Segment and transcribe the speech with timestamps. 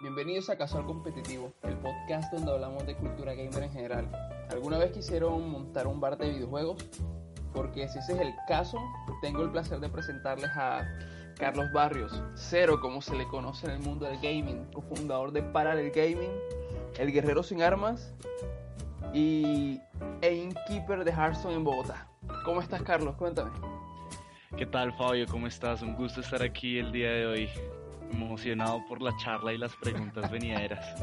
[0.00, 4.10] Bienvenidos a Casual Competitivo, el podcast donde hablamos de cultura gamer en general.
[4.50, 6.86] ¿Alguna vez quisieron montar un bar de videojuegos?
[7.52, 8.78] Porque si ese es el caso,
[9.20, 10.88] tengo el placer de presentarles a
[11.38, 15.90] Carlos Barrios, Cero como se le conoce en el mundo del gaming, cofundador de Parallel
[15.90, 16.32] Gaming,
[16.98, 18.14] el guerrero sin armas
[19.12, 19.82] y
[20.22, 22.08] e innkeeper de Hearthstone en Bogotá.
[22.46, 23.16] ¿Cómo estás Carlos?
[23.16, 23.50] Cuéntame.
[24.56, 25.26] ¿Qué tal, Fabio?
[25.30, 25.82] ¿Cómo estás?
[25.82, 27.48] Un gusto estar aquí el día de hoy.
[28.10, 31.02] Emocionado por la charla y las preguntas venideras.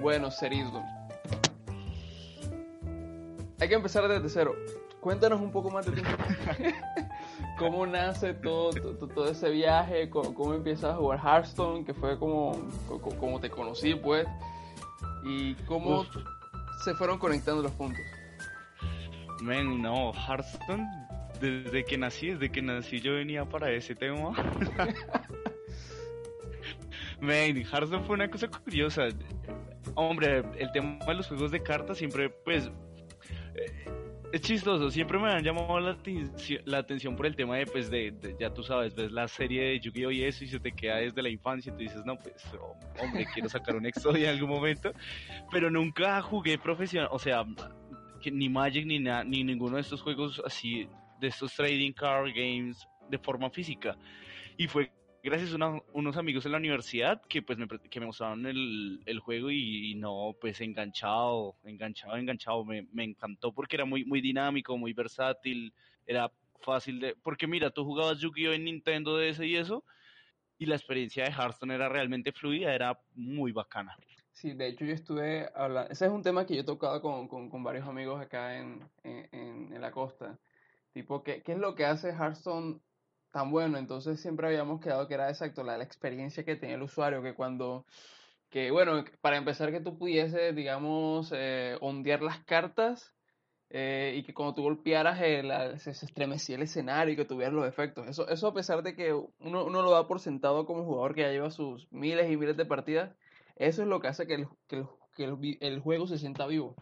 [0.00, 0.82] Bueno, Cerito.
[3.60, 4.54] Hay que empezar desde cero.
[5.00, 6.02] Cuéntanos un poco más de ti.
[7.58, 10.08] ¿Cómo nace todo, todo, todo ese viaje?
[10.08, 11.84] ¿Cómo, cómo, empiezas a jugar Hearthstone?
[11.84, 12.52] Que fue como,
[13.20, 14.26] como te conocí, pues.
[15.24, 16.16] ¿Y cómo Uf.
[16.82, 18.00] se fueron conectando los puntos?
[19.42, 20.88] Men, no, Hearthstone,
[21.40, 24.32] desde que nací, desde que nací yo venía para ese tema.
[27.20, 29.08] Men, Hearthstone fue una cosa curiosa.
[29.94, 32.70] Hombre, el tema de los juegos de cartas siempre, pues,
[33.54, 33.84] eh,
[34.32, 34.90] es chistoso.
[34.90, 38.36] Siempre me han llamado la, atención- la atención por el tema de, pues, de, de-
[38.38, 41.22] ya tú sabes, ves la serie de Yu-Gi-Oh y eso y se te queda desde
[41.22, 44.50] la infancia y tú dices, no, pues, oh, hombre, quiero sacar un Exodia en algún
[44.50, 44.92] momento.
[45.50, 47.44] Pero nunca jugué profesional, o sea,
[48.20, 50.88] que ni Magic ni, na- ni ninguno de estos juegos así,
[51.18, 53.96] de estos trading card games de forma física.
[54.56, 54.90] Y fue
[55.22, 59.00] gracias a una- unos amigos en la universidad que pues me, que me mostraron el,
[59.06, 62.64] el juego y, y no, pues enganchado, enganchado, enganchado.
[62.64, 65.72] Me, me encantó porque era muy, muy dinámico, muy versátil,
[66.06, 67.16] era fácil de...
[67.22, 69.84] Porque mira, tú jugabas Yu-Gi-Oh en Nintendo DS y eso,
[70.58, 73.96] y la experiencia de Hearthstone era realmente fluida, era muy bacana.
[74.32, 77.26] Sí, de hecho yo estuve hablando, ese es un tema que yo he tocado con,
[77.26, 80.38] con, con varios amigos acá en, en- en la costa.
[80.96, 82.80] Tipo, ¿qué, qué es lo que hace Hearthstone
[83.30, 83.76] tan bueno?
[83.76, 87.34] Entonces siempre habíamos quedado que era exacto la, la experiencia que tenía el usuario, que
[87.34, 87.84] cuando,
[88.48, 93.14] que bueno, para empezar que tú pudieses, digamos, eh, ondear las cartas
[93.68, 95.42] eh, y que cuando tú golpearas eh,
[95.80, 98.08] se, se estremecía el escenario y que tuvieras los efectos.
[98.08, 101.20] Eso, eso a pesar de que uno, uno lo da por sentado como jugador que
[101.22, 103.14] ya lleva sus miles y miles de partidas,
[103.56, 106.46] eso es lo que hace que el, que el, que el, el juego se sienta
[106.46, 106.74] vivo.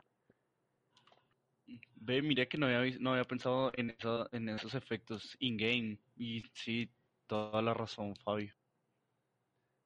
[2.06, 5.98] Ve, mira que no había, no había pensado en, eso- en esos efectos in-game.
[6.16, 6.91] Y sí,
[7.26, 8.53] toda la razón, Fabio.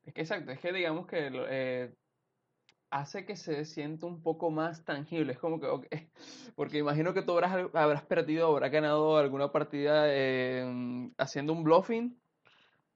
[0.02, 1.94] Es que exacto, es que digamos que eh,
[2.90, 5.32] hace que se sienta un poco más tangible.
[5.32, 5.86] Es como que, ok,
[6.56, 12.20] porque imagino que tú habrás, habrás perdido, habrás ganado alguna partida eh, haciendo un bluffing,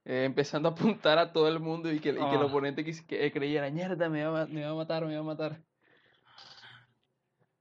[0.05, 2.45] eh, empezando a apuntar a todo el mundo y que, y que el Ah.
[2.45, 5.63] oponente que, creyera, mierda, me va, me va a matar, me va a matar.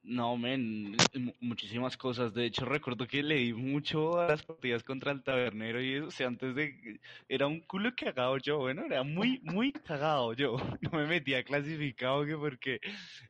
[0.05, 2.35] No, men, mu- muchísimas cosas.
[2.35, 6.07] De hecho, recuerdo que leí mucho a las partidas contra el tabernero y eso.
[6.09, 7.01] O sea, antes de...
[7.29, 10.57] Era un culo cagado yo, bueno, era muy, muy cagado yo.
[10.83, 12.81] No me metía clasificado que porque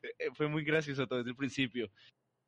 [0.01, 1.91] eh, fue muy gracioso todo desde el principio.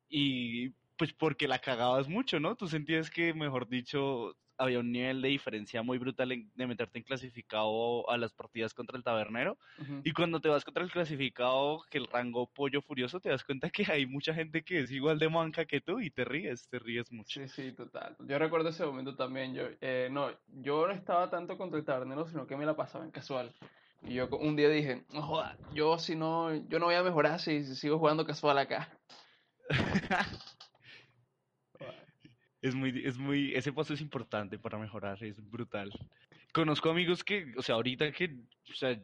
[0.08, 2.56] Y pues porque la cagabas mucho, ¿no?
[2.56, 6.98] Tú sentías que, mejor dicho, había un nivel de diferencia muy brutal en- de meterte
[6.98, 9.58] en clasificado a las partidas contra el tabernero.
[9.78, 10.00] Ujú.
[10.04, 13.70] Y cuando te vas contra el clasificado, que el rango pollo furioso, te das cuenta
[13.70, 16.78] que hay mucha gente que es igual de manca que tú y te ríes, te
[16.78, 17.40] ríes mucho.
[17.40, 18.16] Sí, sí, total.
[18.20, 19.54] Yo recuerdo ese momento también.
[19.54, 20.30] Yo, eh, no,
[20.62, 23.52] yo no estaba tanto contra el tabernero, sino que me la pasaba en casual.
[24.02, 27.40] Y yo un día dije, no joda, yo si no, yo no voy a mejorar
[27.40, 28.88] si, si sigo jugando casual acá.
[32.62, 35.90] Es muy, es muy, ese paso es importante para mejorar, es brutal.
[36.52, 38.34] Conozco amigos que, o sea, ahorita que,
[38.70, 38.98] o sea,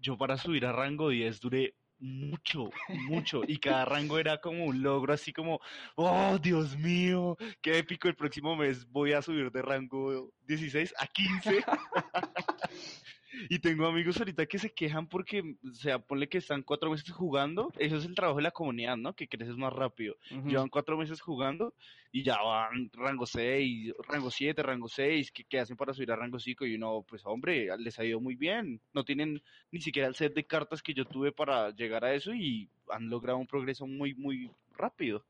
[0.00, 2.70] yo para subir a rango 10 duré mucho,
[3.08, 5.60] mucho, y cada rango era como un logro, así como,
[5.94, 11.06] oh, Dios mío, qué épico, el próximo mes voy a subir de rango 16 a
[11.06, 11.64] 15.
[13.48, 17.10] Y tengo amigos ahorita que se quejan porque, o sea, ponle que están cuatro meses
[17.10, 17.72] jugando.
[17.78, 19.14] Eso es el trabajo de la comunidad, ¿no?
[19.14, 20.16] Que creces más rápido.
[20.48, 21.74] Llevan cuatro meses jugando
[22.10, 25.32] y ya van rango 6, rango 7, rango 6.
[25.32, 26.66] ¿Qué, qué hacen para subir a rango 5?
[26.66, 28.80] Y uno, pues hombre, les ha ido muy bien.
[28.92, 32.34] No tienen ni siquiera el set de cartas que yo tuve para llegar a eso
[32.34, 35.24] y han logrado un progreso muy, muy rápido.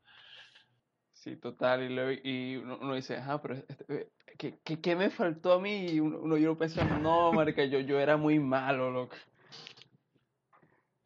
[1.13, 1.83] Sí, total.
[1.83, 5.59] Y, luego- y uno, uno dice, ajá, pero este, ¿qué, qué, qué me faltó a
[5.61, 5.87] mí?
[5.91, 9.15] Y uno, uno- yo pensando, no, marica, yo, yo era muy malo, loco.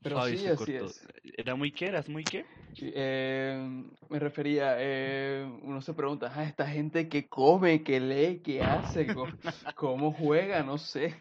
[0.03, 0.85] Pero Fabi sí, así cortó.
[0.85, 1.07] es.
[1.37, 1.87] ¿Era muy qué?
[1.87, 2.45] ¿Eras muy qué?
[2.79, 8.61] Eh, me refería, eh, uno se pregunta, ah, esta gente que come, que lee, que
[8.63, 9.27] hace, co-
[9.75, 11.15] cómo juega, no sé.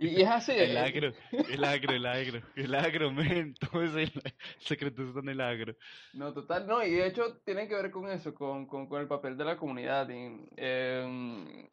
[0.00, 0.52] Y, es así.
[0.52, 3.54] El agro, el agro, el agro, el agro, men.
[3.54, 4.10] Todo el,
[4.58, 5.74] secreto está en el agro.
[6.14, 9.06] No, total, no, y de hecho tiene que ver con eso, con, con, con el
[9.06, 10.08] papel de la comunidad.
[10.08, 11.68] y, em,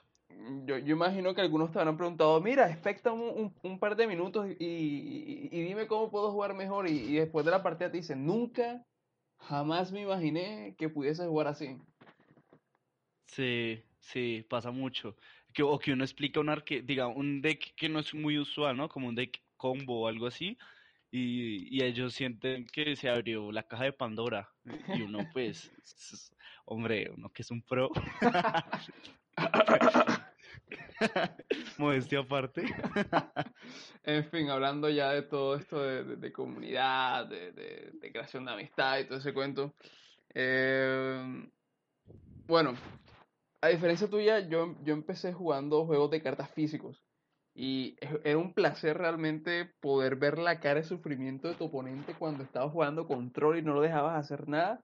[0.66, 4.06] yo, yo imagino que algunos te habrán preguntado, mira, expecta un, un, un par de
[4.06, 6.88] minutos y, y- y dime cómo puedo jugar mejor.
[6.88, 8.86] Y, y después de la partida te dicen, nunca,
[9.40, 11.78] jamás me imaginé que pudiese jugar así.
[13.28, 15.16] Sí, sí, pasa mucho.
[15.57, 18.77] Que, o que uno explica un arque, diga, un deck que no es muy usual,
[18.77, 18.88] ¿no?
[18.88, 20.56] Como un deck combo o algo así.
[21.09, 24.48] Y, y ellos sienten que se abrió la caja de Pandora.
[24.95, 25.71] Y uno, pues,
[26.65, 27.89] hombre, uno que es un pro.
[31.80, 32.63] Modestia aparte.
[34.04, 38.45] En fin, hablando ya de todo esto de, de- de comunidad, de, de- de creación
[38.45, 39.74] de amistad y todo ese cuento.
[40.36, 41.50] eh,
[42.48, 42.75] bueno,
[43.62, 47.04] a diferencia tuya, yo, yo empecé jugando juegos de cartas físicos.
[47.54, 52.44] Y era un placer realmente poder ver la cara de sufrimiento de tu oponente cuando
[52.44, 54.83] estabas jugando control y no lo dejabas hacer nada.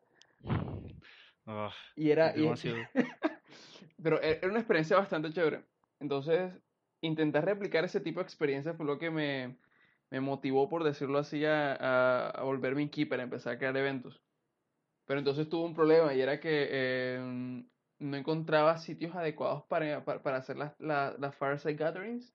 [1.46, 2.54] Ah, Y era, y-
[4.04, 5.66] pero e- era una experiencia bastante chévere.
[6.00, 6.54] Entonces,
[7.02, 9.58] intentar replicar ese tipo de experiencia fue lo que me,
[10.10, 14.24] me motivó, por decirlo así, a, a, a volverme innkeeper, a empezar a crear eventos.
[15.06, 17.20] Pero entonces tuve un problema y era que eh,
[18.14, 22.32] no encontraba sitios adecuados para, para, para hacer las, la- las Fireside Gatherings.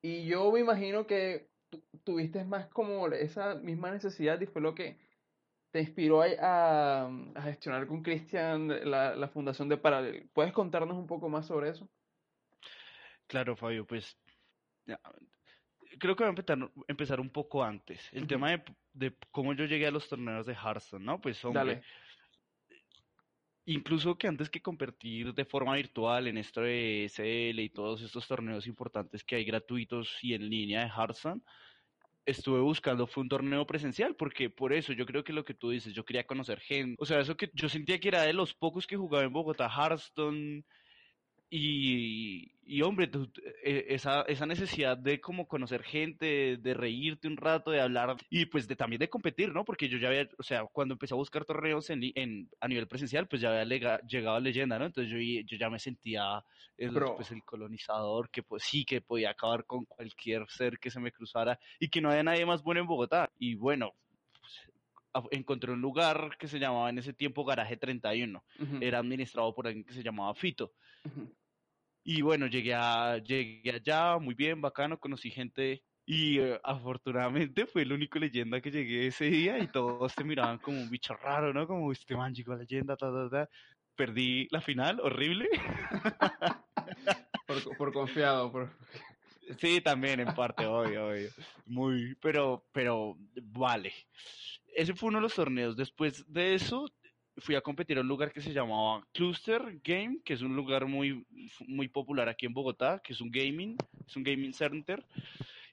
[0.00, 4.74] Y yo me imagino que tu- tuviste más como esa misma necesidad y fue lo
[4.76, 4.96] que
[5.72, 10.30] te inspiró a, a- a gestionar con Christian la, la fundación de Parallel.
[10.32, 11.88] ¿Puedes contarnos un poco más sobre eso?
[13.26, 14.16] Claro, Fabio, pues
[14.86, 15.00] ya,
[15.98, 18.08] creo que voy a empezar, empezar un poco antes.
[18.12, 18.62] El tema de,
[18.92, 21.20] de cómo yo llegué a los torneos de Hearthstone, ¿no?
[21.20, 21.82] Pues hombre, Dale.
[23.66, 28.26] Incluso que antes que competir de forma virtual en esto de SL y todos estos
[28.26, 31.42] torneos importantes que hay gratuitos y en línea de Hearthstone,
[32.24, 35.70] estuve buscando fue un torneo presencial, porque por eso yo creo que lo que tú
[35.70, 38.54] dices, yo quería conocer gente, o sea, eso que yo sentía que era de los
[38.54, 40.64] pocos que jugaba en Bogotá, Hearthstone,
[41.48, 43.30] y, y hombre, tú-
[43.62, 48.46] eh, esa, esa necesidad de como conocer gente, de reírte un rato, de hablar y
[48.46, 49.64] pues de también de competir, ¿no?
[49.64, 52.88] Porque yo ya había, o sea, cuando empecé a buscar torneos en, en, a nivel
[52.88, 54.86] presencial, pues ya había lega- llegado a leyenda, ¿no?
[54.86, 56.44] Entonces yo, yo ya me sentía
[56.76, 61.00] el, pues el colonizador, que pues sí, que podía acabar con cualquier ser que se
[61.00, 63.32] me cruzara y que no había nadie más bueno en Bogotá.
[63.38, 63.94] Y bueno,
[65.30, 68.44] encontré un lugar que se llamaba en ese tiempo Garaje 31.
[68.58, 70.72] Ujú, Era administrado por alguien que se llamaba Fito.
[71.04, 71.34] ujú.
[72.04, 77.82] Y bueno, llegué, a, llegué allá, muy bien, bacano, conocí gente y eh, afortunadamente fue
[77.82, 81.52] el único leyenda que llegué ese día y todos te miraban como un bicho raro,
[81.52, 81.66] ¿no?
[81.66, 83.50] Como este man llegó a leyenda, ta, ta, ta.
[83.96, 85.48] Perdí la final, horrible.
[87.46, 88.68] Por, por confiado, por...
[89.58, 91.28] Sí, también en parte, obvio, obvio.
[91.66, 93.16] Muy, pero, pero
[93.52, 93.92] vale.
[94.76, 95.76] Ese fue uno de los torneos.
[95.76, 96.86] Después de eso,
[97.38, 100.86] fui a competir a un lugar que se llamaba Cluster Game, que es un lugar
[100.86, 101.26] muy,
[101.66, 105.04] muy popular aquí en Bogotá, que es un gaming, es un gaming center.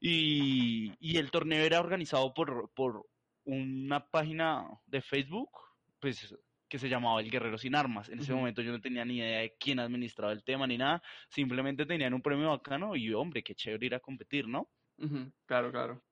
[0.01, 3.05] Y, y el torneo era organizado por, por
[3.45, 5.51] una página de Facebook,
[5.99, 6.35] pues
[6.69, 8.09] que se llamaba El Guerrero Sin Armas.
[8.09, 8.39] En ese Ujú.
[8.39, 12.13] momento yo no tenía ni idea de quién administraba el tema ni nada, simplemente tenían
[12.13, 14.71] un premio bacano y hombre, qué chévere ir a competir, ¿no?
[14.97, 16.03] Ujú, Claro, claro.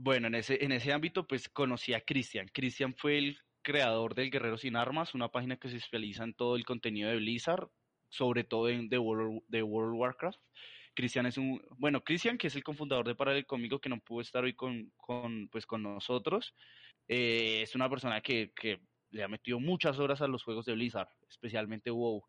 [0.00, 2.46] Bueno, en ese, en ese ámbito pues conocí a Cristian.
[2.52, 6.54] Cristian fue el creador del Guerrero Sin Armas, una página que se especializa en todo
[6.54, 7.68] el contenido de Blizzard,
[8.08, 10.38] sobre todo en de World, World of Warcraft.
[10.94, 14.20] Cristian es un, bueno, Cristian, que es el cofundador de Paralel conmigo, que no pudo
[14.20, 16.54] estar hoy con, con, pues, con nosotros,
[17.08, 20.74] eh, es una persona que, que le ha metido muchas horas a los juegos de
[20.74, 22.22] Blizzard, especialmente WoW.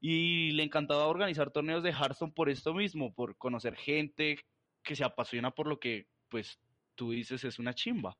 [0.00, 4.38] Y le encantaba organizar torneos de Hearthstone por esto mismo, por conocer gente
[4.84, 6.60] que se apasiona por lo que, pues,
[6.98, 8.18] tú dices es una chimba.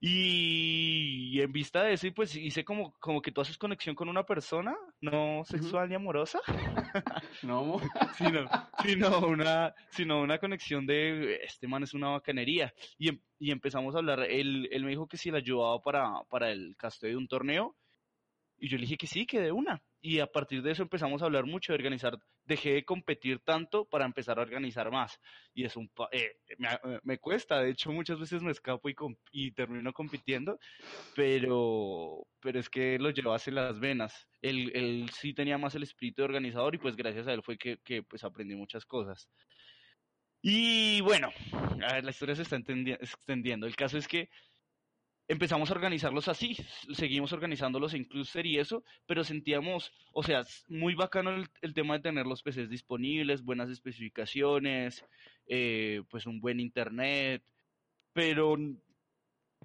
[0.00, 4.24] Y, en vista de eso, pues hice como, como que tú haces conexión con una
[4.24, 6.40] persona, no sexual ni amorosa.
[7.42, 7.80] no,
[8.16, 8.48] sino,
[8.80, 12.72] sino, una, sino una conexión de este man es una bacanería.
[12.96, 14.20] Y, em, y empezamos a hablar.
[14.22, 17.76] Él, él me dijo que si la ayudaba para, para el casteo de un torneo.
[18.56, 21.22] Y yo le dije que sí, que de una y a partir de eso empezamos
[21.22, 25.18] a hablar mucho de organizar, dejé de competir tanto para empezar a organizar más.
[25.54, 26.68] Y es un, eh, me,
[27.02, 28.94] me, cuesta, de hecho muchas veces me escapo y,
[29.32, 30.58] y termino compitiendo,
[31.16, 34.28] pero, pero es que lo llevas en las venas.
[34.40, 37.58] Él, él sí tenía más el espíritu de organizador y pues gracias a él fue
[37.58, 39.28] que, que pues aprendí muchas cosas.
[40.40, 41.30] Y bueno,
[41.82, 43.66] a ver, la historia se está extendiendo.
[43.66, 44.30] El caso es que
[45.28, 46.56] empezamos a organizarlos así,
[46.92, 51.30] seguimos organizándolos en cluster y eso, pero sentíamos, o sea, muy bacano
[51.60, 55.04] el, tema de tener los PCs disponibles, buenas especificaciones,
[55.46, 57.44] eh, pues un buen internet,
[58.14, 58.56] pero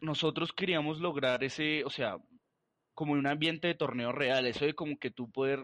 [0.02, 2.18] nosotros queríamos lograr ese, o sea,
[2.94, 5.60] como un ambiente de torneo real, eso de como que tú poder,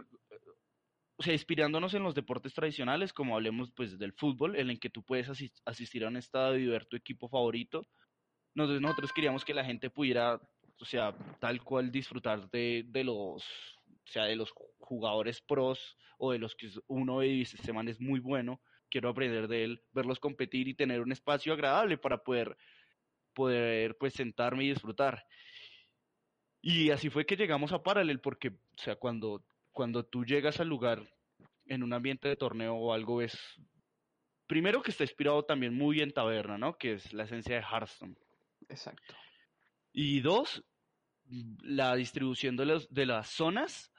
[1.18, 4.90] o sea, inspirándonos en los deportes tradicionales, como hablemos pues del fútbol, en el que
[4.90, 5.30] tú puedes
[5.66, 7.86] asistir a un estadio y ver tu equipo favorito,
[8.60, 10.40] nosotros, nosotros queríamos que la gente pudiera,
[10.80, 16.32] o sea, tal cual disfrutar de, de los, o sea, de los jugadores pros o
[16.32, 20.20] de los que uno dice, este man es muy bueno, quiero aprender de él, verlos
[20.20, 22.58] competir y tener un espacio agradable para poder,
[23.34, 25.26] poder pues sentarme y disfrutar.
[26.62, 30.68] Y así fue que llegamos a Paralel, porque, o sea, cuando, cuando tú llegas al
[30.68, 31.02] lugar
[31.66, 33.38] en un ambiente de torneo o algo, es
[34.46, 36.78] primero que está inspirado también muy en taberna, ¿no?
[36.78, 38.18] Que es la esencia de Hearthstone.
[38.70, 39.14] Exacto.
[39.92, 40.64] Y dos,
[41.62, 43.92] la distribución de, los, de las zonas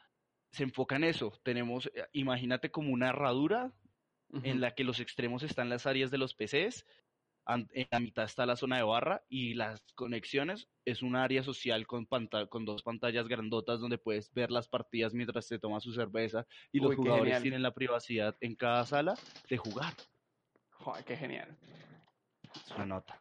[0.51, 1.33] se enfoca en eso.
[1.43, 3.73] Tenemos, eh, imagínate como una herradura
[4.45, 6.87] en la que los extremos están las áreas de los PCs,
[7.49, 11.87] en la mitad está la zona de barra y las conexiones es un área social
[11.87, 12.07] con,
[12.49, 16.81] con dos pantallas grandotas donde puedes ver las partidas mientras te tomas su cerveza y
[16.81, 19.15] los jugadores tienen la privacidad en cada sala
[19.49, 19.95] de jugar.
[20.71, 21.59] Joder, qué genial.
[22.55, 23.21] Es una nota.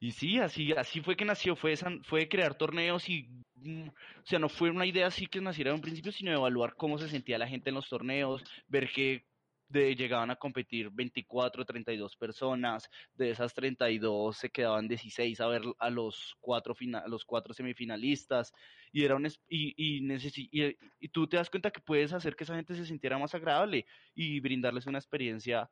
[0.00, 1.74] Y sí, así, así fue que nació, fue,
[2.04, 5.76] fue crear torneos y, mm, o sea, no fue una idea así que naciera en
[5.76, 9.26] un principio, sino evaluar cómo se sentía la gente en los torneos, ver que
[9.68, 15.62] de, llegaban a competir 24, 32 personas, de esas 32 se quedaban 16 a ver
[15.78, 16.74] a los cuatro,
[17.06, 18.52] los cuatro semifinalistas,
[18.92, 22.54] y, era un, y, y, y, tú te das cuenta que puedes hacer que esa
[22.56, 25.68] gente se sintiera más agradable y brindarles una experiencia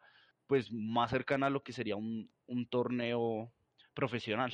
[0.46, 3.52] pues más cercana a lo que sería un, un torneo
[3.96, 4.52] profesional.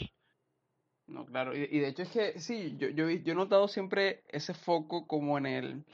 [1.08, 4.54] No, claro, y, de hecho es que sí, yo, yo, yo he notado siempre ese
[4.54, 5.84] foco como en el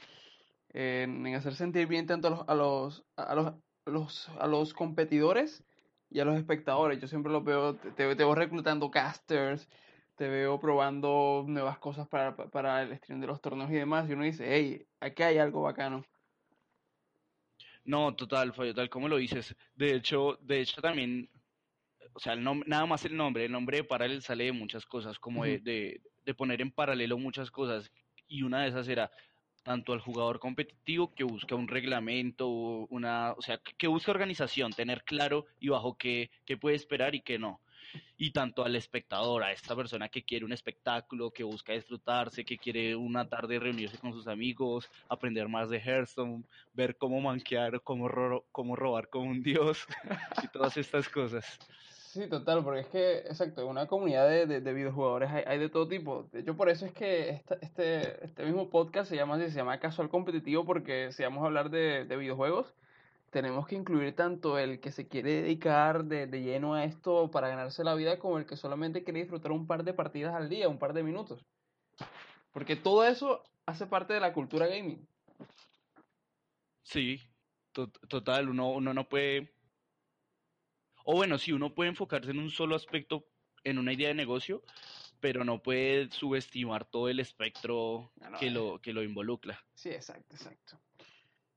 [0.69, 3.53] en, hacer sentir bien tanto a los, a los, a los,
[3.85, 5.63] los, a los competidores
[6.09, 7.01] y a los espectadores.
[7.01, 9.67] Yo siempre lo veo, te, te veo reclutando casters,
[10.15, 14.13] te veo probando nuevas cosas para, para el stream de los torneos y demás, y
[14.13, 16.05] uno dice, hey, aquí hay algo bacano.
[17.85, 19.55] No, total, fue tal como lo dices.
[19.75, 21.29] De hecho, de hecho también
[22.13, 25.19] o sea, el nada más el nombre, el nombre de paralelo sale de muchas cosas,
[25.19, 25.59] como de,
[26.25, 27.91] de, poner en paralelo muchas cosas,
[28.27, 29.11] y una de esas era
[29.63, 35.03] tanto al jugador competitivo que busca un reglamento, una, o sea, que busca organización, tener
[35.03, 37.61] claro y bajo qué, qué puede esperar y qué no.
[38.17, 42.57] Y tanto al espectador, a esta persona que quiere un espectáculo, que busca disfrutarse, que
[42.57, 48.43] quiere una tarde reunirse con sus amigos, aprender más de Hearthstone, ver cómo manquear, cómo,
[48.51, 49.87] cómo robar como un dios
[50.43, 51.59] y todas estas cosas.
[52.11, 55.87] Sí, total, porque es que, exacto, una comunidad de, de, videojugadores hay, hay, de todo
[55.87, 56.27] tipo.
[56.31, 60.09] De hecho, por eso es que este, este mismo podcast se llama se llama Casual
[60.09, 62.73] Competitivo, porque si vamos a hablar de, de videojuegos,
[63.29, 67.47] tenemos que incluir tanto el que se quiere dedicar de, de, lleno a esto para
[67.47, 70.67] ganarse la vida, como el que solamente quiere disfrutar un par de partidas al día,
[70.67, 71.45] un par de minutos.
[72.51, 75.07] Porque todo eso hace parte de la cultura gaming.
[76.81, 77.21] Sí,
[77.71, 79.58] total, uno, uno no puede
[81.11, 83.25] o bueno, sí, uno puede enfocarse en un solo aspecto,
[83.63, 84.61] en una idea de negocio,
[85.19, 88.51] pero no puede subestimar todo el espectro que, eh.
[88.51, 89.59] lo, que lo involucra.
[89.73, 90.79] Sí, exacto, exacto.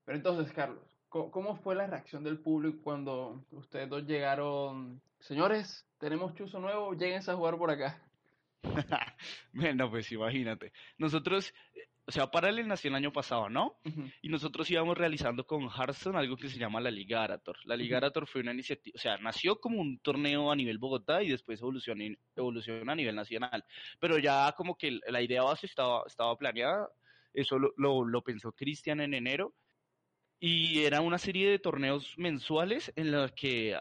[0.07, 5.03] Pero entonces, Carlos, ¿cómo fue la reacción del público cuando ustedes dos llegaron?
[5.21, 8.03] Señores, tenemos chuzo nuevo, lléguense a jugar por acá.
[9.53, 10.73] bueno, pues imagínate.
[10.97, 11.53] Nosotros
[12.05, 13.79] o sea, Parallel nació el año pasado, ¿no?
[14.23, 17.57] Y nosotros íbamos realizando con Hearthstone algo que se llama la Liga Arator.
[17.65, 21.23] La Liga Arator fue una iniciativa, o sea, nació como un torneo a nivel Bogotá
[21.23, 22.05] y después evolucionó,
[22.35, 23.65] evolucionó a nivel nacional.
[24.01, 26.89] Pero ya como que la idea base estaba, estaba planeada,
[27.33, 29.55] eso lo, lo, lo pensó Cristian en enero,
[30.41, 33.79] y era una serie de torneos mensuales en los que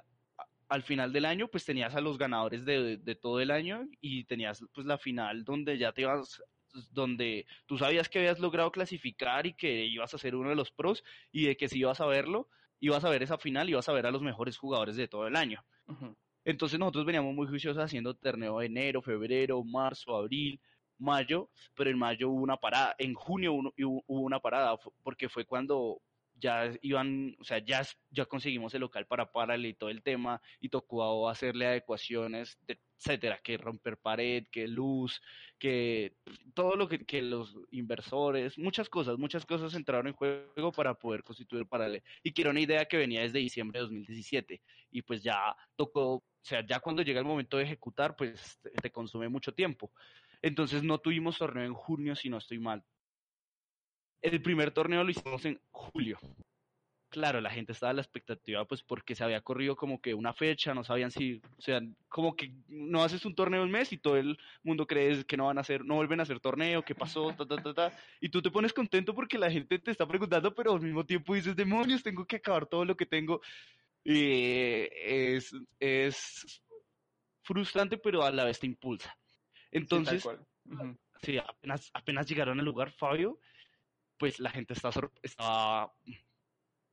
[0.69, 4.23] al final del año, pues tenías a los ganadores de, de todo el año y
[4.25, 6.41] tenías pues la final donde ya te ibas
[6.91, 10.71] donde tú sabías que habías logrado clasificar y que ibas a ser uno de los
[10.71, 12.47] pros y de que si ibas a verlo,
[12.79, 15.27] ibas a ver esa final y ibas a ver a los mejores jugadores de todo
[15.27, 15.63] el año.
[16.43, 20.59] Entonces nosotros veníamos muy juiciosos haciendo torneo de enero, febrero, marzo, abril,
[20.97, 26.01] mayo, pero en mayo hubo una parada, en junio hubo una parada, porque fue cuando
[26.41, 30.41] ya iban, o sea, ya, ya conseguimos el local para Paralel y todo el tema,
[30.59, 35.21] y tocó hacerle adecuaciones, etcétera, que romper pared, que luz,
[35.57, 36.15] que
[36.53, 41.65] todo lo que, los inversores, muchas cosas, muchas cosas entraron en juego para poder constituir
[41.65, 42.03] Paralel.
[42.23, 46.15] Y que era una idea que venía desde diciembre de 2017, y pues ya tocó,
[46.15, 49.91] o sea, ya cuando llega el momento de ejecutar, pues te consume mucho tiempo.
[50.41, 52.83] Entonces no tuvimos torneo en junio, si no estoy mal.
[54.21, 56.19] El primer torneo lo hicimos en julio.
[57.11, 60.31] Claro, la gente estaba a la expectativa, pues porque se había corrido como que una
[60.31, 63.97] fecha, no sabían si, o sea, como que no haces un torneo un mes y
[63.97, 66.95] todo el mundo cree que no van a hacer, no vuelven a hacer torneo, qué
[66.95, 67.99] pasó, ta, ta, ta, ta.
[68.21, 71.35] Y tú te pones contento porque la gente te está preguntando, pero al mismo tiempo
[71.35, 73.41] dices, demonios, tengo que acabar todo lo que tengo.
[74.05, 76.63] Y es, es
[77.43, 79.13] frustrante, pero a la vez te impulsa.
[79.69, 80.25] Entonces,
[81.21, 83.37] sí, apenas, apenas llegaron al lugar, Fabio,
[84.21, 85.91] pues la gente estaba,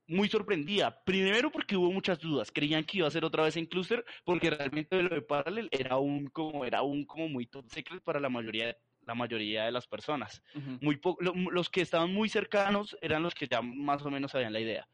[0.06, 1.04] muy sorprendida.
[1.04, 2.50] Primero porque hubo muchas dudas.
[2.50, 5.98] Creían que iba a ser otra vez en Cluster, porque realmente lo de Parallel era
[5.98, 9.72] un como, era un como muy top secret para la mayoría de, la mayoría de
[9.72, 10.42] las personas.
[10.80, 14.60] muy los que estaban muy cercanos eran los que ya más o menos sabían la
[14.60, 14.88] idea.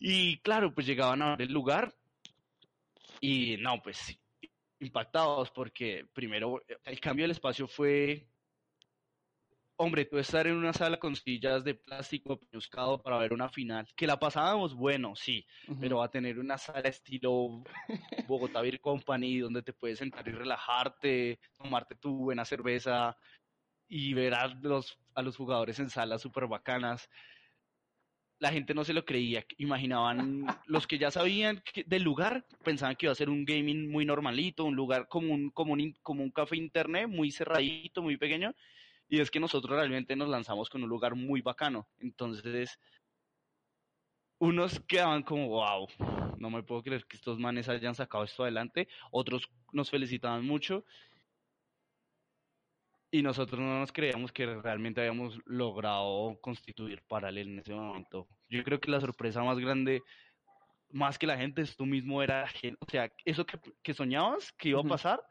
[0.00, 1.94] Y claro, pues llegaban a ver el lugar
[3.20, 4.18] y no, pues
[4.80, 8.26] impactados porque primero el cambio del espacio fue
[9.78, 13.86] hombre, tú estar en una sala con sillas de plástico buscado para ver una final,
[13.94, 15.46] que la pasábamos bueno, sí,
[15.80, 17.62] pero va a tener una sala estilo
[18.28, 23.16] Bogotá Beer Company, donde te puedes sentar y relajarte, tomarte tu buena cerveza
[23.86, 27.08] y ver a los, a los jugadores en salas súper bacanas.
[28.40, 33.06] La gente no se lo creía, imaginaban, los que ya sabían del lugar, pensaban que
[33.06, 36.30] iba a ser un gaming muy normalito, un lugar como un, como un, como un
[36.32, 38.52] café internet, muy cerradito, muy pequeño,
[39.08, 41.88] y es que nosotros realmente nos lanzamos con un lugar muy bacano.
[41.98, 42.78] Entonces,
[44.38, 45.88] unos quedaban como, wow,
[46.38, 48.86] no me puedo creer que estos manes hayan sacado esto adelante.
[49.10, 50.84] Otros nos felicitaban mucho.
[53.10, 58.28] Y nosotros no nos creíamos que realmente habíamos logrado constituir Paralel en ese momento.
[58.50, 60.02] Yo creo que la sorpresa más grande,
[60.90, 62.44] más que la gente, es tú mismo era,
[62.80, 65.22] o sea, eso que, que soñabas que iba a pasar,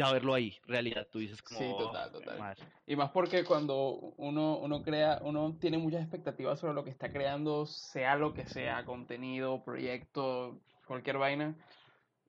[0.00, 1.60] ya verlo ahí, realidad, tú dices como...
[1.60, 2.56] Sí, total, total.
[2.86, 7.12] Y más porque cuando uno, uno crea, uno tiene muchas expectativas sobre lo que está
[7.12, 11.54] creando, sea lo que sea, contenido, proyecto, cualquier vaina,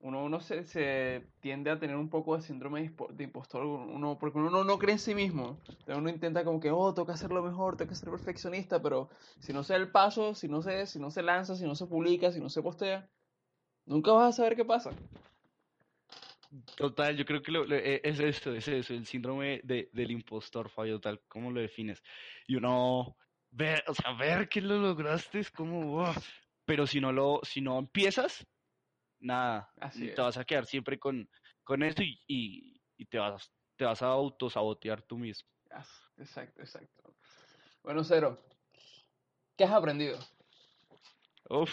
[0.00, 4.38] uno, uno se, se tiende a tener un poco de síndrome de impostor, uno, porque
[4.38, 5.58] uno no, cree en sí mismo.
[5.66, 9.08] Entonces uno intenta como que, oh, que hacerlo mejor, que ser perfeccionista, pero
[9.38, 11.74] si no se da el paso, si no se, si no se lanza, si no
[11.74, 13.08] se publica, si no se postea,
[13.86, 14.90] nunca vas a saber qué pasa.
[16.76, 20.68] Total, yo creo que lo, e, es eso, es eso, el síndrome de, del impostor,
[20.68, 22.02] Fabio, tal, ¿cómo lo defines?
[22.46, 23.16] Y uno,
[23.50, 26.04] ver, o sea, ver que lo lograste es como,
[26.66, 28.46] pero si no lo, si no empiezas,
[29.20, 31.26] nada, te vas a quedar siempre con,
[31.64, 32.20] con eso y,
[32.98, 35.48] y, te vas, te vas a autosabotear tú mismo.
[36.18, 37.14] Exacto, exacto.
[37.82, 38.44] Bueno, Cero,
[39.56, 40.18] ¿qué has aprendido?
[41.48, 41.72] Uf,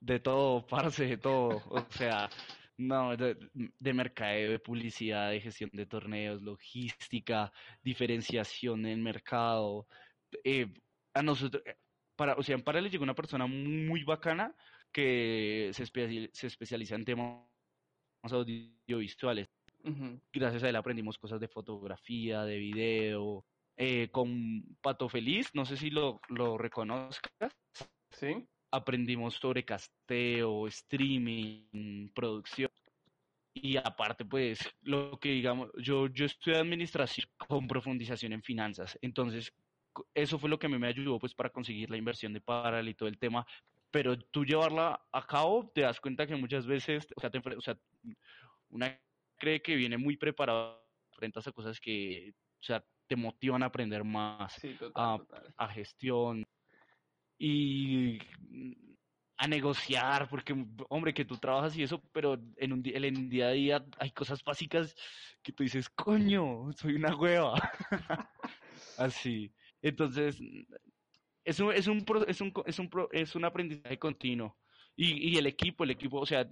[0.00, 2.30] de todo, parce, de todo, o sea...
[2.82, 3.36] No, de,
[3.78, 9.86] de, mercadeo, de publicidad, de gestión de torneos, logística, diferenciación en mercado.
[10.42, 10.66] Eh,
[11.14, 11.76] a nosotros, eh,
[12.16, 14.54] para, o sea, en Paralel llegó una persona muy bacana
[14.90, 15.86] que se,
[16.32, 17.46] se especializa en temas
[18.22, 19.48] audiovisuales.
[20.32, 23.44] Gracias a él aprendimos cosas de fotografía, de video,
[23.76, 27.52] eh, con Pato Feliz, no sé si lo, lo reconozcas.
[28.10, 32.70] Sí aprendimos sobre casteo, streaming, producción.
[33.54, 38.98] Y aparte, pues, lo que digamos, yo, yo estudié administración con profundización en finanzas.
[39.02, 39.52] Entonces,
[40.14, 43.10] eso fue lo que me ayudó, pues, para conseguir la inversión de Paral y todo
[43.10, 43.46] el tema.
[43.90, 47.78] Pero tú llevarla a cabo, te das cuenta que muchas veces, o sea, o sea
[48.70, 48.98] una
[49.36, 54.02] cree que viene muy preparado frente a cosas que, o sea, te motivan a aprender
[54.02, 54.58] más,
[54.94, 55.18] a,
[55.58, 56.46] a gestión,
[57.44, 58.20] y
[59.36, 60.54] a negociar, porque,
[60.88, 64.12] hombre, que tú trabajas y eso, pero en, un, en el día a día hay
[64.12, 64.94] cosas básicas
[65.42, 67.54] que tú dices, coño, soy una hueva.
[68.96, 69.52] Así.
[69.80, 70.40] Entonces,
[71.44, 74.56] es un, es un, es un, es un, es un aprendizaje continuo.
[74.94, 76.48] Y, y el equipo, el equipo, o sea,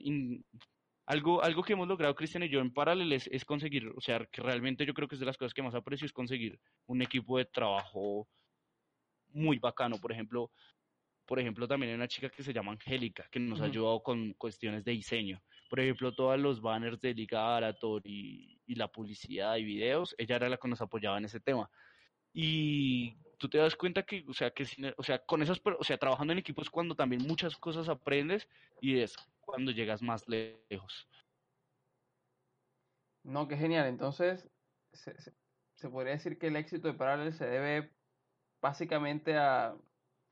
[1.06, 4.26] algo, algo que hemos logrado Cristian y yo en paralelo es, es, conseguir, o sea,
[4.26, 7.00] que realmente yo creo que es de las cosas que más aprecio, es conseguir un
[7.00, 8.26] equipo de trabajo
[9.32, 9.96] muy bacano.
[10.00, 10.50] Por ejemplo,
[11.30, 14.32] por ejemplo, también hay una chica que se llama Angélica, que nos ha ayudado con
[14.32, 15.40] cuestiones de diseño.
[15.68, 20.34] Por ejemplo, todos los banners de Liga Arator y, y, la publicidad y videos, ella
[20.34, 21.70] era la que nos apoyaba en ese tema.
[22.32, 24.66] Y tú te das cuenta que, o sea, que,
[24.96, 28.48] o sea, con esas, o sea, trabajando en equipo es cuando también muchas cosas aprendes
[28.80, 31.08] y es cuando llegas más lejos.
[33.22, 33.86] No, qué genial.
[33.86, 34.50] Entonces,
[34.94, 35.14] se,
[35.76, 37.92] se podría decir que el éxito de Parallel se debe
[38.60, 39.76] básicamente a,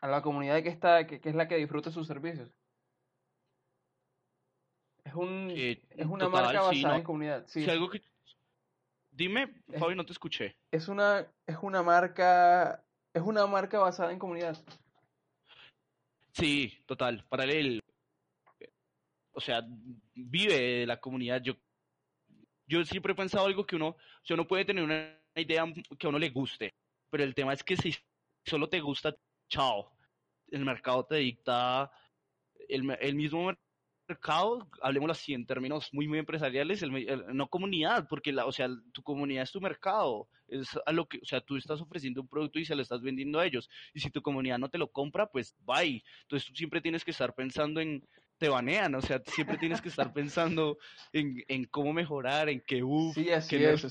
[0.01, 2.51] a la comunidad que está, que, es la que disfruta sus servicios.
[5.05, 7.47] Es un es una marca basada en comunidad.
[7.47, 8.03] Sí, algo que
[9.11, 10.57] Dime, Fabi, no te escuché.
[10.71, 14.57] Es una es una marca es una marca basada en comunidad.
[16.33, 17.25] Sí, total.
[17.29, 17.83] Para él,
[19.33, 19.67] o sea,
[20.15, 21.43] vive de la comunidad.
[21.43, 21.55] Yo,
[22.67, 25.65] yo siempre he pensado algo que uno, o sea, uno puede tener una idea
[25.99, 26.75] que a uno le guste,
[27.11, 27.93] pero el tema es que si
[28.45, 29.17] solo te gusta
[29.49, 29.93] chao.
[30.51, 31.91] El mercado te dicta,
[32.69, 33.53] el, el mismo
[34.09, 38.69] mercado, hablemoslo así en términos muy, muy empresariales, el, no comunidad, porque la, o sea,
[38.93, 42.29] tu comunidad es tu mercado, es a lo que, o sea, tú estás ofreciendo un
[42.29, 44.91] producto y se lo estás vendiendo a ellos, y si tu comunidad no te lo
[44.91, 46.03] compra, pues bye.
[46.23, 48.03] Entonces tú siempre tienes que estar pensando en,
[48.39, 50.79] te banean, o sea, siempre tienes que estar pensando
[51.13, 53.87] en, en cómo mejorar, en qué uff, sí, así es,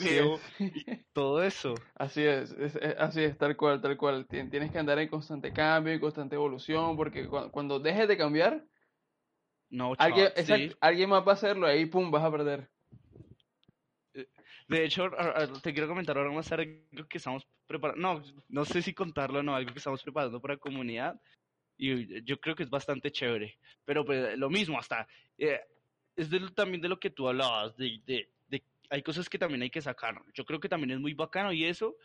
[1.14, 1.76] todo eso.
[1.96, 2.56] Así es,
[2.98, 4.26] así es, tal cual, tal cual.
[4.28, 8.66] Tienes que andar en constante cambio, en constante evolución, porque cuando, dejes de cambiar,
[9.70, 10.32] no, alguien,
[10.80, 12.70] alguien más va a hacerlo, ahí pum, vas a perder.
[14.14, 14.28] Eh,
[14.70, 15.10] de hecho,
[15.62, 19.40] te quiero comentar ahora más tarde algo que estamos preparando, no, no sé si contarlo
[19.40, 21.20] o no, algo que estamos preparando para la comunidad,
[21.78, 23.58] y yo creo que es bastante chévere.
[23.86, 25.62] Pero pues lo mismo, hasta eh,
[26.16, 29.70] es también de lo que tú hablabas, de, de, de, hay cosas que también hay
[29.70, 30.22] que sacar.
[30.34, 31.96] Yo creo que también es muy bacano y eso,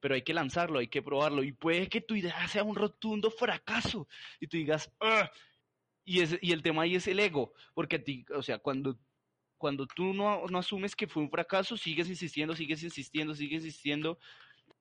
[0.00, 1.42] pero hay que lanzarlo, hay que probarlo.
[1.42, 4.08] Y puede que tu idea sea un rotundo fracaso
[4.40, 4.90] y tú digas,
[6.04, 8.98] Y, es, y el tema ahí es el ego, porque a ti, o sea, cuando
[9.56, 14.18] cuando tú no, no, asumes que fue un fracaso, sigues insistiendo, sigues insistiendo, sigues insistiendo,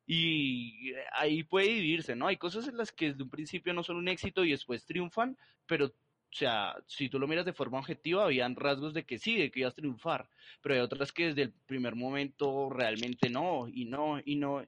[0.06, 2.28] y ahí puede dividirse, ¿no?
[2.28, 5.38] Hay cosas en las que desde un principio no son un éxito y después triunfan,
[5.66, 5.92] pero, o
[6.32, 9.62] sea, si tú lo miras de forma objetiva, habían rasgos de que sí, de que
[9.62, 10.30] ibas a triunfar,
[10.62, 14.66] pero hay otras que desde el primer momento realmente no, y no, y no,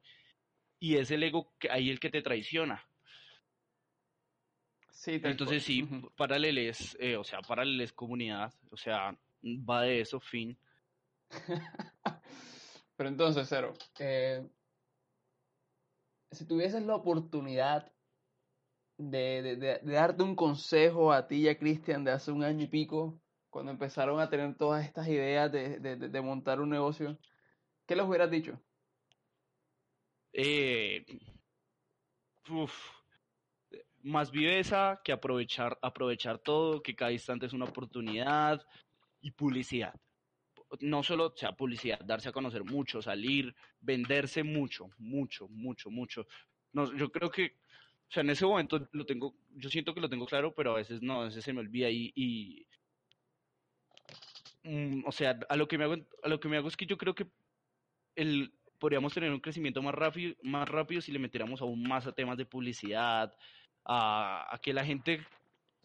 [0.79, 2.87] y es el ego que, ahí el que te traiciona.
[4.91, 10.21] Sí, Entonces sí, uh paraleles, eh, o sea, paraleles comunidad, o sea, va de eso,
[10.21, 10.57] fin.
[12.95, 14.41] pero entonces, Cero, eh,
[16.31, 17.91] si tuvieses la oportunidad
[18.97, 23.19] de, darte un consejo a ti y a Cristian de hace un año y pico,
[23.49, 27.17] cuando empezaron a tener todas estas ideas de, montar un negocio,
[27.85, 28.59] ¿qué les hubieras dicho?
[30.33, 31.05] Eh,
[34.03, 38.61] más viveza que aprovechar, aprovechar todo, que cada instante es una oportunidad
[39.21, 39.93] y publicidad
[40.81, 46.27] no solo sea publicidad, darse a conocer mucho, salir, venderse mucho, mucho, mucho, mucho.
[46.73, 47.55] No, yo creo que,
[48.09, 50.75] o sea, en ese momento lo tengo, yo siento que lo tengo claro, pero a
[50.77, 52.65] veces no, a veces se me olvida y,
[54.63, 56.85] mm, o sea, a lo que me hago, a lo que me hago es que
[56.85, 57.27] yo creo que
[58.15, 62.11] el podríamos tener un crecimiento más rápido, más rápido si le metiéramos aún más a
[62.11, 63.33] temas de publicidad,
[63.85, 65.25] a que la gente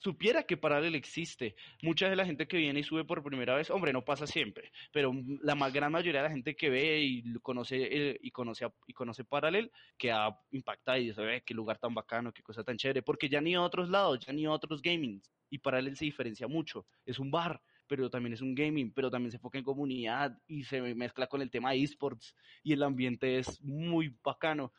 [0.00, 1.54] supiera que Paralel existe.
[1.82, 4.72] Mucha de la gente que viene y sube por primera vez, hombre, no pasa siempre,
[4.92, 8.66] pero la más gran mayoría de la gente que ve y conoce eh, y conoce
[8.86, 12.76] y conoce Paralel queda impactada y dice, ve, qué lugar tan bacano, qué cosa tan
[12.76, 16.06] chévere, porque ya ni a otros lados, ya ni a otros gaming y Paralel se
[16.06, 16.86] diferencia mucho.
[17.04, 20.64] Es un bar, pero también es un gaming, pero también se enfoca en comunidad y
[20.64, 24.72] se mezcla con el tema de esports y el ambiente es muy bacano.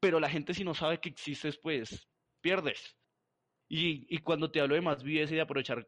[0.00, 2.08] Pero la gente si no sabe que existes, pues
[2.40, 2.96] pierdes.
[3.74, 5.84] Y, y cuando te hablo de más vives y de aprovechar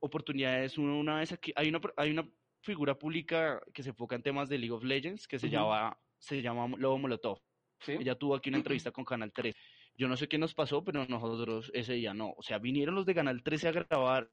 [0.00, 2.26] oportunidades, una vez aquí, hay una, hay una
[2.62, 6.40] figura pública que se enfoca en temas de League of Legends que se, llama, se
[6.40, 7.38] llama Lobo Molotov.
[7.86, 9.54] Ella tuvo aquí una entrevista con Canal 3.
[9.98, 12.32] Yo no sé qué nos pasó, pero nosotros ese día no.
[12.38, 14.30] O sea, vinieron los de Canal 13 a grabar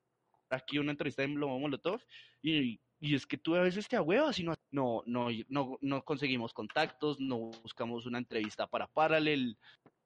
[0.50, 2.00] aquí una entrevista en Lobo Molotov
[2.42, 6.54] y, y es que tú a veces te ahuevas y no, no, no, no conseguimos
[6.54, 9.58] contactos, no buscamos una entrevista para Paralel,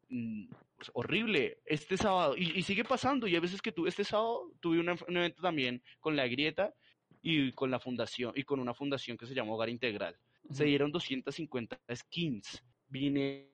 [0.09, 4.53] Mm, pues, horrible este sábado y, sigue pasando y a veces que tuve este sábado
[4.61, 6.73] tuve un evento también con la grieta
[7.21, 10.15] y con la fundación y con una fundación que se llama Hogar Integral
[10.49, 13.51] se dieron 250 skins vinieron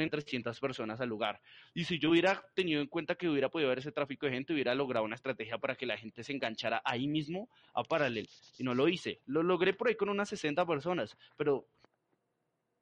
[0.00, 1.40] en 300 personas al lugar.
[1.74, 4.52] Y si yo hubiera tenido en cuenta que hubiera podido haber ese tráfico de gente,
[4.52, 8.28] hubiera logrado una estrategia para que la gente se enganchara ahí mismo a Paralel.
[8.58, 9.20] Y no lo hice.
[9.26, 11.68] Lo logré por ahí con unas 60 personas, pero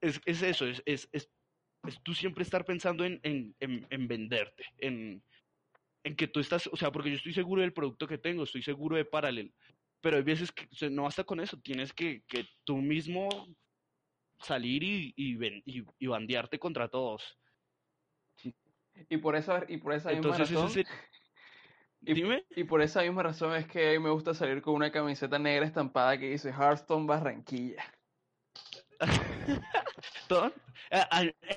[0.00, 1.30] es, es eso, es, es, es,
[2.02, 5.22] tú siempre estar pensando en, en, en, venderte, en,
[6.04, 8.62] en que tú estás, o sea, porque yo estoy seguro del producto que tengo, estoy
[8.62, 9.52] seguro de Paralel,
[10.00, 13.28] pero hay veces que no basta con eso, tienes que, que tú mismo
[14.40, 17.38] salir y, y, y, bandearte contra todos.
[19.08, 20.70] Y por eso, y por esa misma razón.
[22.08, 26.16] Y, por esa misma razón es que me gusta salir con una camiseta negra estampada
[26.16, 27.82] que dice Hearthstone Barranquilla.
[30.90, 31.00] Eh,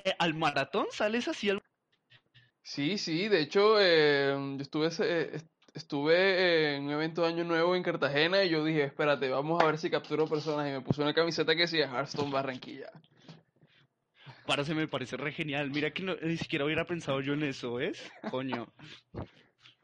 [0.04, 1.62] eh, ¿Al, maratón sales así al...
[2.62, 5.40] Sí, sí, de hecho, eh, yo estuve,
[5.74, 9.66] estuve en un evento de Año Nuevo en Cartagena y yo dije, espérate, vamos a
[9.66, 12.90] ver si capturo personas y me puse una camiseta que decía Hearthstone Barranquilla.
[14.46, 15.70] Parece, me parece re genial.
[15.70, 18.10] Mira que ni siquiera hubiera pensado yo en eso, ¿ves?
[18.30, 18.66] Coño.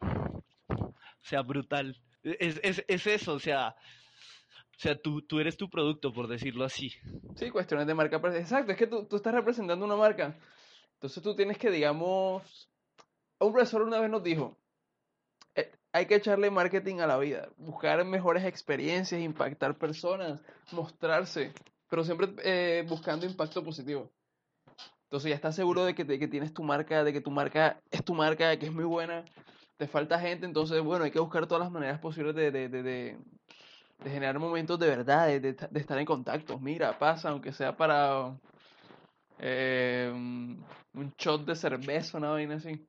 [0.01, 1.97] O sea, brutal.
[2.23, 3.77] Es, es, es eso, o sea,
[4.77, 6.93] o sea, tú, tú eres tu producto, por decirlo así.
[7.37, 8.17] Sí, cuestiones de marca.
[8.37, 10.37] Exacto, es que tú, tú estás representando una marca.
[10.95, 12.71] Entonces tú tienes que, digamos...
[13.39, 14.57] Un profesor una vez nos dijo,
[15.97, 20.41] hay que echarle marketing a la vida, buscar mejores experiencias, impactar personas,
[20.73, 21.53] mostrarse,
[21.89, 24.11] pero siempre eh, buscando impacto positivo.
[25.05, 28.05] Entonces ya estás seguro de que, que tienes tu marca, de que tu marca es
[28.05, 29.25] tu marca, de que es muy buena,
[29.79, 33.19] te falta gente, entonces bueno, hay que buscar todas las maneras posibles de, de, de,
[34.03, 36.59] de generar momentos de verdad, de, estar en contacto.
[36.59, 38.37] Mira, pasa, aunque sea para
[39.39, 42.87] eh, un shot de cerveza, una vaina así.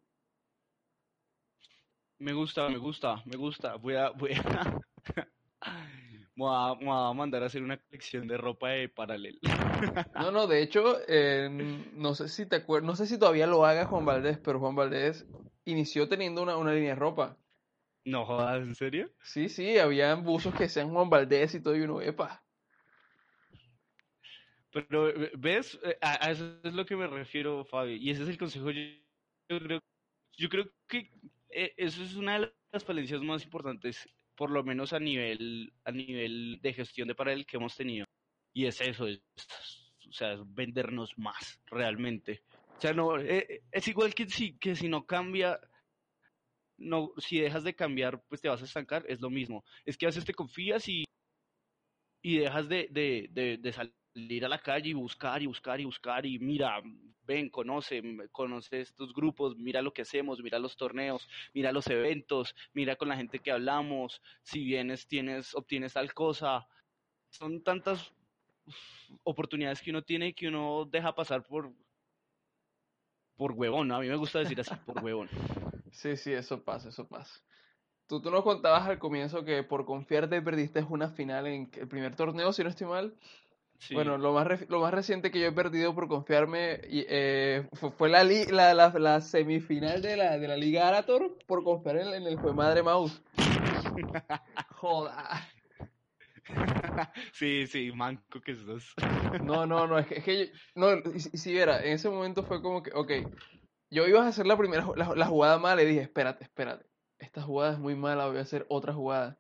[2.20, 3.76] Me gusta, me gusta, me gusta.
[3.76, 4.80] Voy a, voy a,
[6.36, 9.40] voy a, mandar a hacer una colección de ropa de paralel.
[10.16, 10.98] No, no, de hecho,
[11.94, 14.76] no sé si te acuerdas, no sé si todavía lo haga Juan Valdés, pero Juan
[14.76, 15.28] Valdés
[15.66, 17.38] inició teniendo una, una línea de ropa.
[18.08, 19.12] No jodas, ¿en serio?
[19.22, 22.42] Sí, sí, habían buzos que sean Juan Valdés y todo, y uno, epa.
[24.72, 25.78] Pero, ¿ves?
[26.00, 27.98] A, eso es lo que me refiero, Fabio.
[27.98, 28.72] Y ese es el consejo.
[28.72, 28.82] Yo,
[29.50, 29.84] yo creo,
[30.38, 31.12] yo creo que
[31.50, 35.92] eh, eso es una de las falencias más importantes, por lo menos a nivel, a
[35.92, 38.06] nivel de gestión de paralel que hemos tenido.
[38.54, 39.22] Y es eso, es,
[40.08, 42.42] o sea, es vendernos más, realmente.
[42.78, 45.60] O sea, no, eh, es igual que si, que si no cambia,
[46.78, 49.64] no, si dejas de cambiar, pues te vas a estancar, es lo mismo.
[49.86, 51.06] Es que a veces te confías y,
[52.22, 56.26] y dejas de, de, de, salir a la calle y buscar y buscar y buscar
[56.26, 56.82] y mira,
[57.24, 62.56] ven, conoce, conoce estos grupos, mira lo que hacemos, mira los torneos, mira los eventos,
[62.74, 66.68] mira con la gente que hablamos, si vienes, tienes, obtienes tal cosa.
[67.30, 68.14] Son tantas
[69.24, 71.74] oportunidades que uno tiene que uno deja pasar por
[73.38, 75.30] por huevón, A mí me gusta decir así, por huevón.
[75.98, 77.42] Sí, sí, eso pasa, eso pasa.
[78.06, 82.16] Tú, tú nos contabas al comienzo que por confiarte perdiste una final en el primer
[82.16, 83.16] torneo, si no estoy mal.
[83.92, 88.24] Bueno, lo más, lo más reciente que yo he perdido por confiarme eh, fue, la,
[88.24, 92.84] la, la, semifinal de la, de la Liga Arator por confiar en, el Fue Madre
[92.84, 93.20] Mouse.
[94.70, 95.48] Joda.
[97.34, 98.94] Sí, sí, manco que sos.
[99.42, 102.84] No, no, no, es que, es que no, si, si en ese momento fue como
[102.84, 103.12] que, ok,
[103.90, 106.86] yo iba a hacer la primera, la, la jugada mala y dije, espérate, espérate,
[107.20, 109.38] esta jugada es muy mala, voy a hacer otra jugada.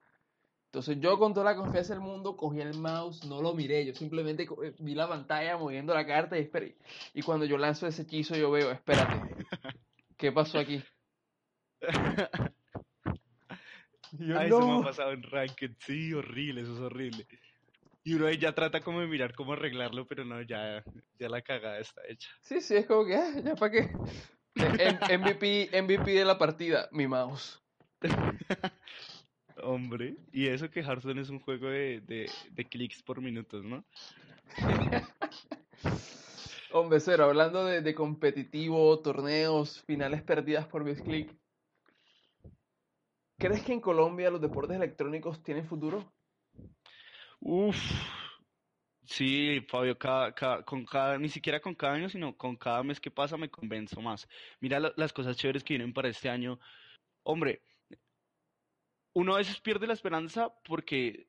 [0.67, 3.93] Entonces yo con toda la confianza del mundo cogí el mouse, no lo miré, yo
[3.93, 6.77] simplemente eh, vi la pantalla moviendo la carta y esperé.
[7.13, 9.45] Y cuando yo lanzo ese hechizo yo veo, espérate,
[10.17, 10.83] ¿qué pasó aquí?
[14.13, 17.27] Yo, Eso me ha pasado en Ranked, sí, horrible, eso es horrible.
[18.03, 20.81] Y uno ahí ya trata como de mirar cómo arreglarlo, pero no, ya,
[21.19, 22.29] ya la cagada está hecha.
[22.41, 23.89] Sí, sí, es como que, ah, ya para qué.
[24.57, 27.61] MVP, MVP de la partida, mi mouse.
[29.63, 33.83] Hombre, y eso que Hearthstone es un juego de, de, clics por minutos, ¿no?
[36.71, 41.35] Hombre, cero, hablando de, de, competitivo, torneos, finales perdidas por click.
[43.39, 46.13] ¿Crees que en Colombia los deportes electrónicos tienen futuro?
[47.39, 47.77] Uf,
[49.07, 49.97] sí, Fabio,
[50.65, 54.01] con cada, ni siquiera con cada año, sino con cada mes que pasa me convenzo
[54.01, 54.27] más.
[54.59, 56.59] Mira las cosas chéveres que vienen para este año.
[57.23, 57.61] Hombre,
[59.13, 61.27] uno a veces pierde la esperanza porque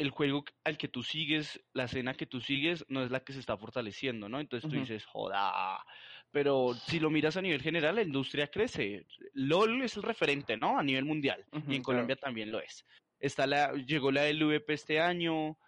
[0.00, 3.34] el juego al que tú sigues, la escena que tú sigues, no es la que
[3.34, 4.40] se está fortaleciendo, ¿no?
[4.40, 5.84] Entonces tú dices, joda.
[6.30, 9.04] Pero si lo miras a nivel general, la industria crece.
[9.34, 10.78] LOL es el referente, ¿no?
[10.78, 11.44] A nivel mundial.
[11.68, 12.86] y en Colombia también lo es.
[13.18, 15.58] Está la, llegó la LVP este año.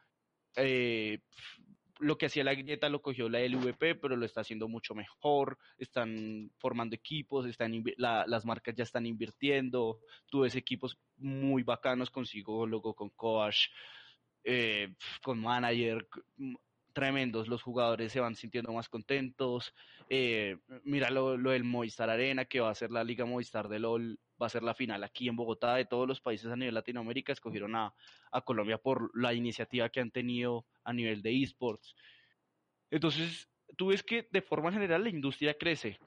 [0.57, 1.19] Eh,
[2.03, 5.59] lo que hacía la Guineta lo cogió la LVP, pero lo está haciendo mucho mejor.
[5.79, 10.01] Están formando equipos, están las marcas ya están invirtiendo.
[10.27, 13.69] Tú ves equipos muy bacanos con psicólogo, con coach,
[14.45, 16.09] eh, con manager,
[16.93, 17.49] tremendos.
[17.49, 19.75] Los jugadores se van sintiendo más contentos.
[20.09, 23.79] Eh, mira lo, lo, del Movistar Arena, que va a ser la Liga Movistar de
[23.79, 25.75] LOL, va a ser la final aquí en Bogotá.
[25.75, 27.95] De todos los países a nivel Latinoamérica, escogieron a,
[28.31, 31.95] a Colombia por la iniciativa que han tenido a nivel de esports.
[32.91, 35.99] Entonces, tú ves que de forma general la industria crece.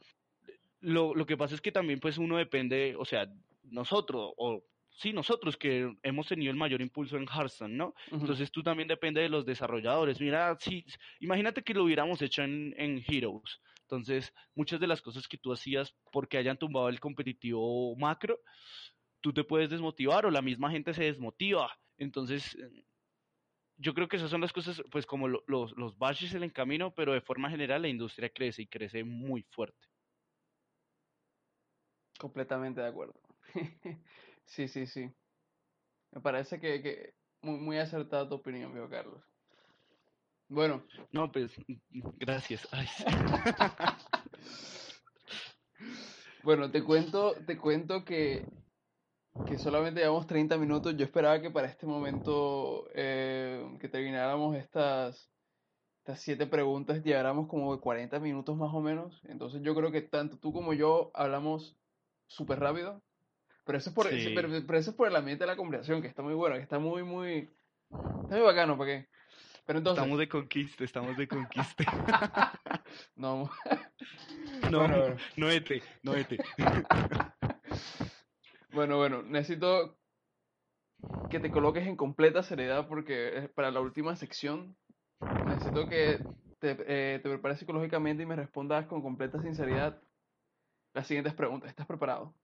[0.81, 3.27] Lo, lo que pasa es que también pues uno depende, o sea,
[3.63, 4.63] nosotros, o
[4.97, 7.93] sí, nosotros que hemos tenido el mayor impulso en Hearthstone, ¿no?
[8.11, 10.19] Entonces tú también depende de los desarrolladores.
[10.19, 10.85] Mira, sí,
[11.19, 13.61] imagínate que lo hubiéramos hecho en, en Heroes.
[13.81, 18.39] Entonces, muchas de las cosas que tú hacías porque hayan tumbado el competitivo macro,
[19.21, 21.71] tú te puedes desmotivar o la misma gente se desmotiva.
[21.97, 22.57] Entonces,
[23.77, 26.93] yo creo que esas son las cosas, pues como los, los baches en el camino,
[26.95, 29.87] pero de forma general la industria crece y crece muy fuerte.
[32.17, 33.19] Completamente de acuerdo.
[34.45, 35.11] Sí, sí, sí.
[36.11, 39.23] Me parece que, que muy, muy acertada tu opinión, viejo Carlos.
[40.47, 40.83] Bueno.
[41.11, 41.51] No, pues,
[42.17, 42.67] gracias.
[46.43, 48.45] bueno, te cuento, te cuento que,
[49.47, 50.95] que solamente llevamos 30 minutos.
[50.95, 55.31] Yo esperaba que para este momento eh, que termináramos estas,
[55.99, 59.19] estas siete preguntas lleváramos como 40 minutos más o menos.
[59.25, 61.75] Entonces yo creo que tanto tú como yo hablamos
[62.27, 63.01] súper rápido.
[63.65, 66.21] Pero eso, es por, pero, eso es por el ambiente de la conversación, que está
[66.21, 67.49] muy bueno, que está muy, muy...
[67.89, 69.07] Está muy bacano, ¿para qué?
[69.65, 70.03] Pero entonces...
[70.03, 71.83] Estamos de conquista, estamos de conquista.
[73.15, 73.49] no.
[74.71, 76.37] no, bueno, no ete, no ete.
[78.71, 79.97] bueno, bueno, necesito
[81.31, 84.77] que te coloques en completa seriedad porque para la última sección
[85.47, 86.19] necesito que
[86.59, 89.99] te, eh, te prepares psicológicamente y me respondas con completa sinceridad
[90.93, 91.71] las siguientes preguntas.
[91.71, 92.35] ¿Estás preparado?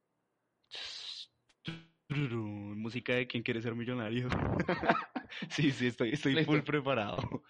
[2.76, 4.28] Música de quien quiere ser millonario.
[5.50, 7.44] sí, sí, estoy, estoy full preparado.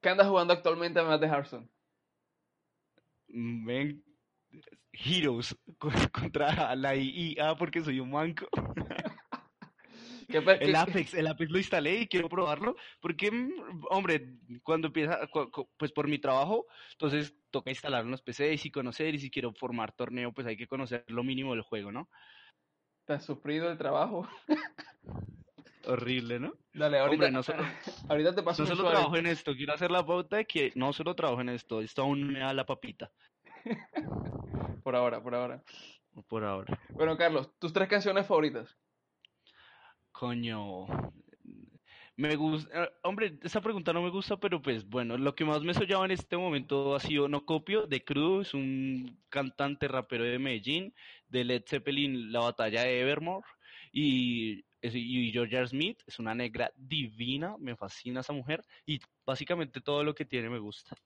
[0.00, 1.68] ¿Qué andas jugando actualmente además de Hearthstone?
[3.28, 4.02] Ven,
[4.92, 5.56] Heroes
[6.12, 8.46] contra la IA porque soy un manco.
[10.28, 15.18] el Apex, el Apex lo instalé y quiero probarlo porque, mm, hombre, cuando empieza,
[15.76, 19.92] pues por mi trabajo, entonces toca instalar unos PCs y conocer y si quiero formar
[19.92, 22.08] torneo, pues hay que conocer lo mínimo del juego, ¿no?
[23.08, 24.28] ¿Te has sufrido el trabajo?
[25.86, 26.52] Horrible, ¿no?
[26.74, 27.62] Dale, ahorita, no solo,
[28.10, 30.92] ahorita te paso No solo trabajo en esto, quiero hacer la pauta de que no
[30.92, 33.10] solo trabajo en esto, esto aún me da la papita.
[34.84, 35.64] por ahora, por ahora.
[36.28, 36.78] Por ahora.
[36.90, 38.76] Bueno, Carlos, tus tres canciones favoritas.
[40.12, 40.84] Coño,
[42.18, 45.62] me gusta, eh, hombre, esa pregunta no me gusta, pero pues bueno, lo que más
[45.62, 50.40] me soñaba en este momento ha sido No Copio de Cruz, un cantante rapero de
[50.40, 50.92] Medellín,
[51.28, 53.46] de Led Zeppelin, La Batalla de Evermore,
[53.92, 60.04] y, y Georgia Smith, es una negra divina, me fascina esa mujer, y básicamente todo
[60.04, 60.96] lo que tiene me gusta.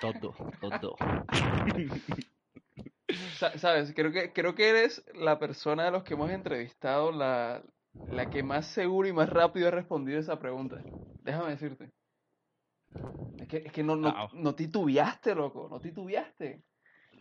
[0.00, 0.34] Todo,
[0.80, 0.96] todo.
[3.56, 7.62] Sabes, creo que, creo que eres la persona de los que hemos entrevistado la,
[8.10, 10.82] la que más seguro y más rápido ha respondido esa pregunta.
[11.22, 11.92] Déjame decirte.
[13.38, 16.62] Es que, es que no, no, no titubeaste, loco, no titubeaste.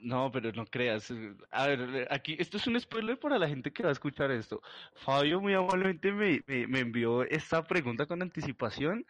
[0.04, 1.12] No, pero no creas.
[1.52, 4.62] A ver, aquí, esto es un spoiler para la gente que va a escuchar esto.
[4.96, 9.06] Fabio muy amablemente me, me, me envió esta pregunta con anticipación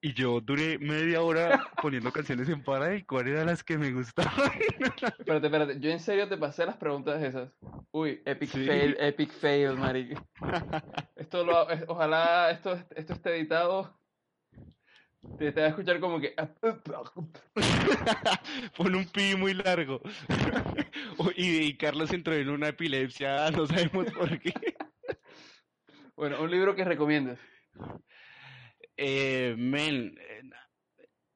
[0.00, 3.92] y yo duré media hora poniendo canciones en para y cuáles eran las que me
[3.92, 4.32] gustaban.
[5.18, 5.80] espérate, espérate.
[5.80, 7.50] Yo en serio te pasé las preguntas esas.
[7.92, 10.22] Uy, epic fail, epic fail, marica.
[11.16, 13.98] Esto lo, ojalá esto, esto esté editado.
[15.38, 16.34] Te, te va a escuchar como que...
[18.76, 20.00] Pon un pi muy largo.
[21.36, 24.52] y, y Carlos entró en una epilepsia, no sabemos por qué.
[26.16, 27.38] Bueno, un libro que recomiendas.
[28.96, 30.42] Eh, men, eh,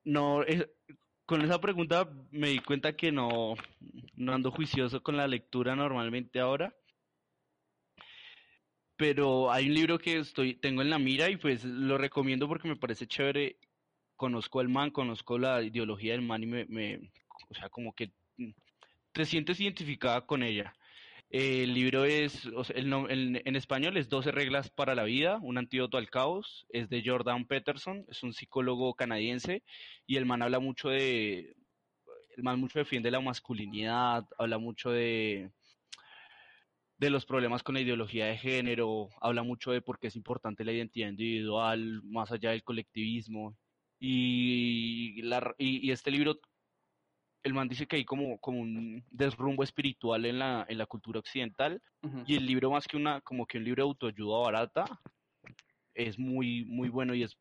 [0.04, 0.42] no,
[1.26, 3.54] con esa pregunta me di cuenta que no,
[4.14, 6.74] no ando juicioso con la lectura normalmente ahora.
[8.96, 12.68] Pero hay un libro que estoy, tengo en la mira y pues lo recomiendo porque
[12.68, 13.58] me parece chévere.
[14.20, 17.10] Conozco al man, conozco la ideología del man y me,
[17.48, 18.12] o sea, como que
[19.12, 20.74] te sientes identificada con ella.
[21.30, 26.10] El libro es, el, en español es 12 reglas para la vida, un antídoto al
[26.10, 29.62] caos, es de Jordan Peterson, es un psicólogo canadiense
[30.06, 31.56] y el man habla mucho de,
[32.36, 35.50] el man mucho defiende la masculinidad, habla mucho de,
[36.98, 40.62] de los problemas con la ideología de género, habla mucho de por qué es importante
[40.62, 43.56] la identidad individual, más allá del colectivismo.
[44.00, 46.40] Y, la, y, este libro,
[47.42, 51.20] el man dice que hay como, como un desrumbo espiritual en la, en la cultura
[51.20, 51.82] occidental,
[52.26, 54.84] y el libro más que una, como que un libro de autoayuda barata,
[55.94, 57.36] es muy, muy bueno y es,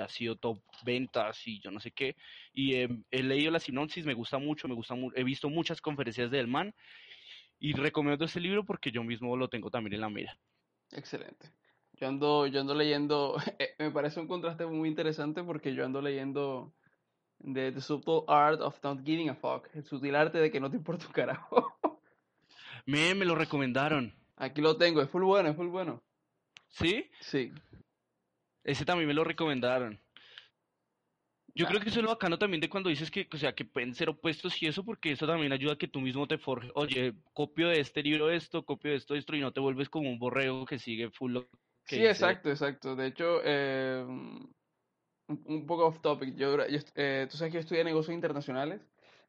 [0.00, 2.16] ha sido top ventas y yo no sé qué.
[2.52, 6.46] Y he leído la sinopsis, me gusta mucho, me gusta he visto muchas conferencias del
[6.46, 6.74] man
[7.58, 10.38] y recomiendo este libro porque yo mismo lo tengo también en la mira.
[10.92, 11.50] Excelente.
[12.00, 16.00] Yo ando, yo ando leyendo, eh, me parece un contraste muy interesante porque yo ando
[16.00, 16.72] leyendo
[17.42, 20.70] The, The Subtle Art of Not Giving a Fuck, el sutil arte de que no
[20.70, 21.74] te importa un carajo.
[22.86, 24.14] Me, me lo recomendaron.
[24.36, 26.02] Aquí lo tengo, es full bueno, es full bueno.
[26.68, 27.10] ¿Sí?
[27.20, 27.52] Sí.
[28.64, 30.00] Ese también me lo recomendaron.
[31.54, 33.66] Yo creo que eso es lo bacano también de cuando dices que, o sea, que
[33.66, 36.70] pueden ser opuestos y eso, porque eso también ayuda a que tú mismo te forjes,
[36.74, 40.08] oye, copio de este libro esto, copio de esto, esto, y no te vuelves como
[40.08, 41.48] un borrego que sigue full lo
[41.88, 42.94] que Sí, exacto, exacto.
[42.94, 46.56] De hecho, eh, un, poco off topic, yo,
[46.94, 48.80] eh, tú sabes que yo estudié negocios internacionales,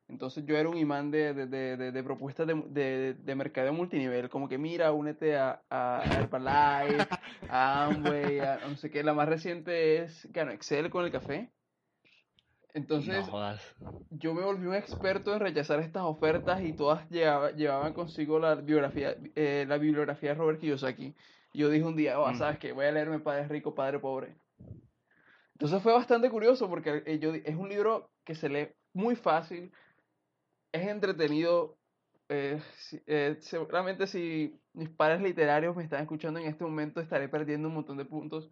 [0.10, 4.49] entonces yo era un imán de, de, de, de propuestas de, de, mercadeo multinivel, como
[4.49, 7.07] que mira, únete a, a Herbalife,
[7.49, 9.03] a Amway, a no sé qué.
[9.03, 11.51] La más reciente es, claro, Excel con el café.
[12.74, 13.26] Entonces,
[14.10, 19.16] yo me volví un experto en rechazar estas ofertas y todas llevaban consigo la biografía,
[19.36, 21.16] eh, la bibliografía de Robert Kiyosaki.
[21.54, 22.72] Yo dije un día, oh, ¿sabes qué?
[22.72, 24.36] Voy a leerme Padre Rico, Padre Pobre.
[25.54, 29.72] Entonces fue bastante curioso porque eh, yo, es un libro que se lee muy fácil,
[30.72, 31.78] es entretenido.
[32.30, 32.62] Eh,
[33.08, 37.74] eh, seguramente si mis padres literarios me están escuchando en este momento estaré perdiendo un
[37.74, 38.50] montón de puntos.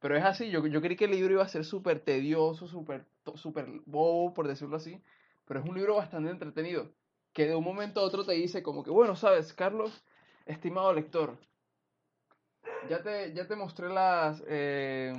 [0.00, 3.06] Pero es así, yo, yo creí que el libro iba a ser súper tedioso, súper
[3.34, 5.02] super bobo, por decirlo así.
[5.46, 6.92] Pero es un libro bastante entretenido.
[7.32, 10.04] Que de un momento a otro te dice como que, bueno, sabes, Carlos,
[10.44, 11.38] estimado lector,
[12.88, 14.42] ya te, ya te mostré las...
[14.48, 15.12] Eh,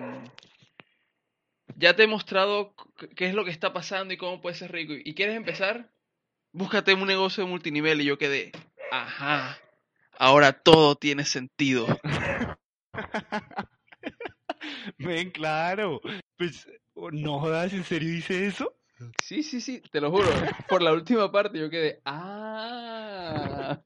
[1.76, 2.74] ya te he mostrado
[3.16, 4.94] qué es lo que está pasando y cómo puedes ser rico.
[4.94, 5.92] ¿Y quieres empezar?
[6.58, 8.52] búscate un negocio de multinivel y yo quedé,
[8.92, 9.60] ajá,
[10.18, 11.86] ahora todo tiene sentido.
[14.98, 16.02] Ven, claro.
[16.36, 18.74] Pues, oh, no jodas, ¿en serio dice eso?
[19.24, 20.28] Sí, sí, sí, te lo juro.
[20.68, 23.80] Por la última parte yo quedé, ah.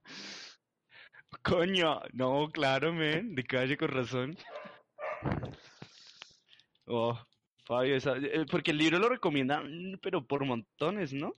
[1.44, 4.38] Coño, no, claro, men, de calle con razón.
[6.86, 7.18] Oh,
[7.66, 9.64] Fabio, eh, porque el libro lo recomienda,
[10.02, 11.36] pero por montones, ¿no?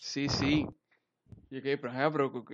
[0.00, 0.66] Sí, sí.
[1.50, 2.44] Y ok, pero, pero,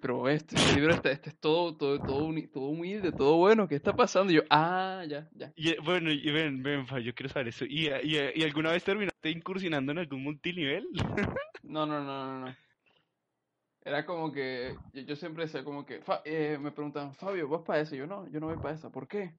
[0.00, 3.74] pero este, este, libro este, este, es todo, todo, todo, todo humilde, todo bueno, ¿qué
[3.76, 4.32] está pasando?
[4.32, 5.52] Y yo, ah, ya, ya.
[5.56, 7.64] Y, bueno, y ven, ven, yo quiero saber eso.
[7.64, 10.86] ¿Y, y, y alguna vez terminaste incursionando en algún multinivel?
[11.62, 12.56] no, no, no, no, no.
[13.84, 17.96] Era como que, yo, siempre decía como que, eh, me preguntan, Fabio, ¿vas para eso?
[17.96, 18.90] Yo no, yo no voy para eso.
[18.90, 19.34] ¿Por qué?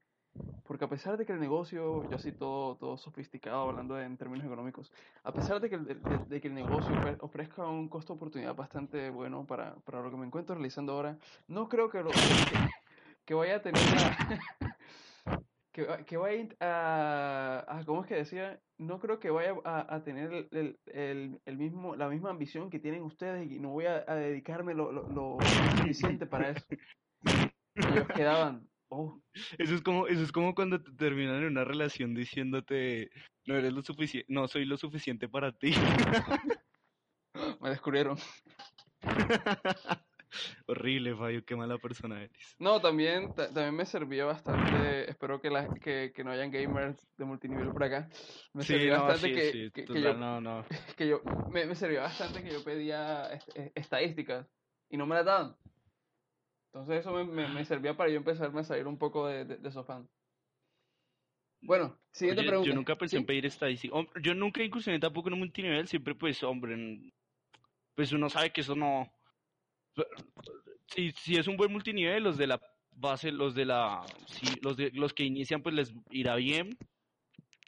[0.64, 4.44] Porque a pesar de que el negocio, yo así todo, todo sofisticado hablando en términos
[4.44, 4.92] económicos,
[5.22, 5.84] a pesar de que, el,
[6.28, 10.16] de, que el negocio ofrezca un costo de oportunidad bastante bueno para, para, lo que
[10.16, 11.16] me encuentro realizando ahora,
[11.46, 12.10] no creo que, lo,
[13.24, 13.80] que, vaya a tener
[15.74, 18.60] que, que, vaya a, ¿cómo es que decía?
[18.78, 22.78] No creo que vaya a, a tener el, el, el, mismo, la misma ambición que
[22.78, 25.38] tienen ustedes y no voy a, dedicarme lo, lo, lo
[25.76, 26.64] suficiente para eso.
[27.74, 29.20] Ellos quedaban, Oh.
[29.58, 33.10] Eso es como, eso es como cuando te terminan en una relación diciéndote
[33.44, 35.72] no eres lo suficiente, no soy lo suficiente para ti.
[37.60, 38.16] Me descubrieron.
[40.66, 42.56] Horrible, Fabio, qué mala persona eres.
[42.58, 47.24] No, también, también me servía bastante, espero que, la, que, que no hayan gamers de
[47.24, 48.08] multinivel por acá.
[48.52, 50.64] Me servía bastante que, que, yo, no, no.
[50.96, 51.20] que yo,
[51.50, 53.40] me, me servía bastante que yo pedía
[53.74, 54.46] estadísticas
[54.90, 55.56] y no me las daban.
[56.74, 59.70] Entonces eso me, me, servía para yo empezarme a salir un poco de, de, de
[61.60, 62.68] Bueno, siguiente pregunta.
[62.68, 63.94] Yo nunca pensé en pedir estadística.
[64.20, 67.12] Yo nunca incursioné tampoco en un multinivel, siempre pues, hombre,
[67.94, 69.08] pues uno sabe que eso no...
[70.86, 72.60] Si, si es un buen multinivel, los de la
[72.92, 74.04] base, los de la...
[74.26, 76.76] Si, los, de, los que inician pues les irá bien,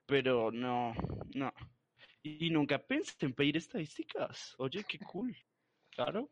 [0.07, 0.95] pero no,
[1.35, 1.53] no.
[2.23, 4.55] Y, y nunca pensé en pedir estadísticas.
[4.59, 5.37] Oye, qué cool.
[5.91, 6.29] Claro.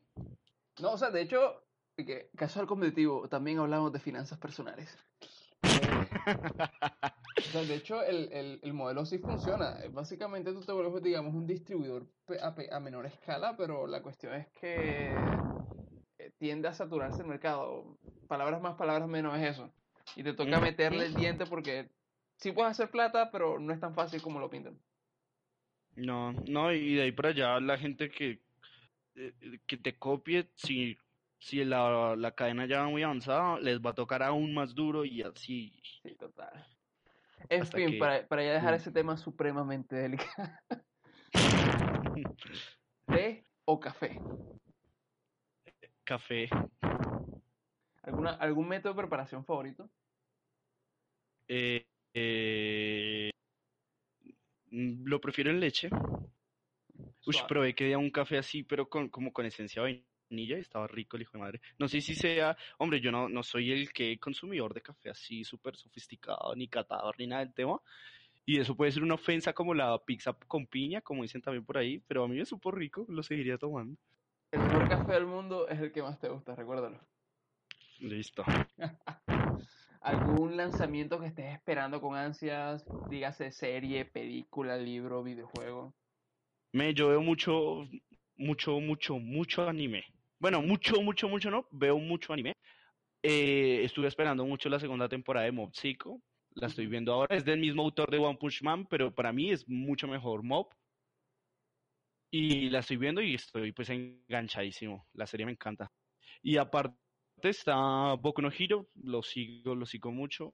[0.81, 1.65] No, o sea, de hecho,
[1.97, 4.99] que casual competitivo, también hablamos de finanzas personales.
[7.53, 9.79] de hecho, el, el, el, modelo sí funciona.
[9.91, 12.07] Básicamente tú te vuelves, digamos, un distribuidor
[12.41, 15.15] a, a, menor escala, pero la cuestión es que
[16.39, 17.97] tiende a saturarse el mercado.
[18.29, 19.73] Palabras más, palabras menos es eso.
[20.17, 21.89] Y te toca meterle el diente porque
[22.39, 24.79] sí puedes hacer plata, pero no es tan fácil como lo pintan.
[25.97, 28.41] No, no, y de ahí para allá la gente que,
[29.15, 29.33] eh,
[29.67, 30.99] que te copie, si
[31.39, 35.05] si la, la cadena ya va muy avanzada, les va a tocar aún más duro
[35.05, 35.79] y así.
[36.03, 36.67] Sí, total.
[37.51, 38.77] En Hasta fin, que- para, para ya dejar Mm.
[38.77, 40.49] ese tema supremamente delicado.
[43.07, 44.19] ¿Té o café?
[46.05, 46.49] Café.
[48.03, 49.89] ¿Alguna, ¿Algún método de preparación favorito?
[51.49, 53.31] Eh, eh,
[54.71, 55.89] mm, lo prefiero en leche.
[57.27, 60.61] Uy, probé que día un café así, pero con, como con esencia de vainilla y
[60.61, 61.61] estaba rico el hijo de madre.
[61.79, 65.43] No sé si sea, hombre, yo no, no soy el que consumidor de café así
[65.43, 67.81] súper sofisticado, ni catador, ni nada del tema.
[68.45, 71.79] Y eso puede ser una ofensa como la pizza con piña, como dicen también por
[71.79, 73.97] ahí, pero a mí me supo rico, lo seguiría tomando.
[74.55, 77.01] El mejor café del mundo es el que más te gusta, recuérdalo.
[77.99, 78.45] Listo.
[80.01, 82.85] ¿Algún lanzamiento que estés esperando con ansias?
[83.11, 85.93] Dígase serie, película, libro, videojuego.
[86.71, 87.89] Me, yo veo mucho,
[88.37, 90.05] mucho, mucho, mucho anime.
[90.39, 92.53] Bueno, mucho, mucho, mucho no, veo mucho anime.
[93.25, 96.21] Eh, estuve esperando mucho la segunda temporada de Mob Psycho.
[96.51, 97.35] La estoy viendo ahora.
[97.35, 100.69] Es del mismo autor de One Punch Man, pero para mí es mucho mejor Mob.
[102.37, 105.07] Y la estoy viendo y estoy pues enganchadísimo.
[105.13, 105.93] La serie me encanta.
[106.43, 106.99] Y aparte
[107.45, 110.53] está Boku no Hero, lo sigo, lo sigo mucho.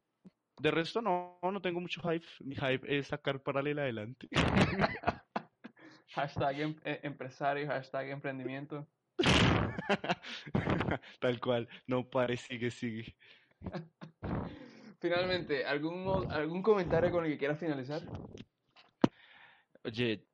[0.60, 2.26] De resto no, no tengo mucho hype.
[2.40, 4.28] Mi hype es sacar paralela adelante.
[6.12, 8.86] Hashtag em- eh, empresario, hashtag emprendimiento.
[11.18, 13.16] Tal cual, no pare, sigue, sigue.
[15.00, 18.02] Finalmente, ¿algún, ¿algún comentario con el que quieras finalizar?
[19.82, 20.29] Oye,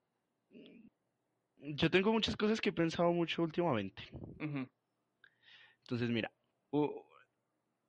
[1.75, 4.03] yo tengo muchas cosas que he pensado mucho últimamente.
[4.41, 4.69] Ujú,
[5.85, 6.33] Entonces, mira,
[6.73, 7.03] u-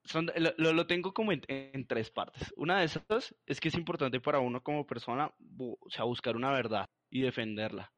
[0.06, 2.54] son, lo, lo- tengo como en, en tres partes.
[2.58, 6.52] Una de esas es que es importante para uno como persona, o sea, buscar una
[6.52, 7.94] verdad y defenderla.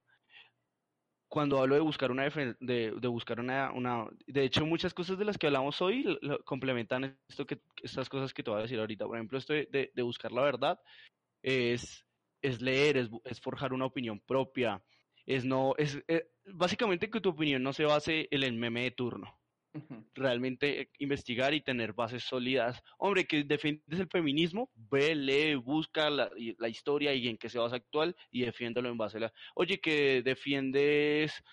[1.27, 5.25] Cuando hablo de buscar una de, de buscar una, una, de hecho muchas cosas de
[5.25, 8.63] las que hablamos hoy lo- lo complementan esto que, estas cosas que te voy a
[8.63, 9.05] decir ahorita.
[9.05, 10.80] Por ejemplo, esto de, de- buscar la verdad
[11.43, 12.05] es,
[12.41, 14.84] es leer, es, es forjar una opinión propia,
[15.30, 18.91] es no, es eh, básicamente que tu opinión no se base en el meme de
[18.91, 19.39] turno
[20.15, 22.82] realmente investigar y tener bases sólidas.
[22.97, 27.59] Hombre, que defiendes el feminismo, ve, lee, busca la, la historia y en qué se
[27.59, 29.34] basa actual y defiéndelo en base a la...
[29.53, 31.43] Oye, que defiendes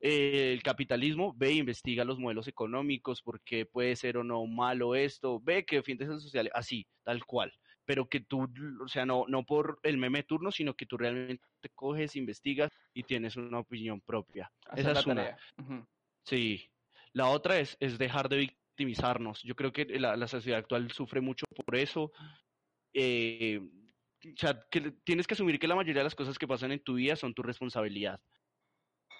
[0.00, 4.94] eh, el capitalismo, ve e investiga los modelos económicos, porque puede ser o no malo
[4.94, 7.52] esto, ve que defiendes el social, así, tal cual.
[7.86, 8.48] Pero que tú,
[8.84, 12.70] o sea, no, no por el meme turno, sino que tú realmente te coges, investigas
[12.92, 14.52] y tienes una opinión propia.
[14.66, 15.14] Hacer Esa es una.
[15.22, 15.38] tarea.
[15.58, 15.86] Ujú.
[16.24, 16.68] Sí,
[17.12, 19.42] la otra es, es dejar de victimizarnos.
[19.42, 22.12] Yo creo que la, la sociedad actual sufre mucho por eso.
[22.92, 23.60] Eh,
[24.24, 26.82] o sea, que tienes que asumir que la mayoría de las cosas que pasan en
[26.82, 28.20] tu vida son tu responsabilidad.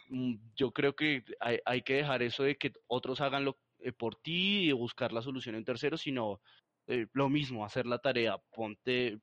[0.09, 3.93] Mm, Yo creo que hay, hay que dejar eso de que otros hagan lo eh,
[3.93, 6.41] por ti y buscar la solución en terceros, sino
[6.87, 8.39] eh, lo mismo, hacer la tarea.
[8.55, 9.19] Ponte,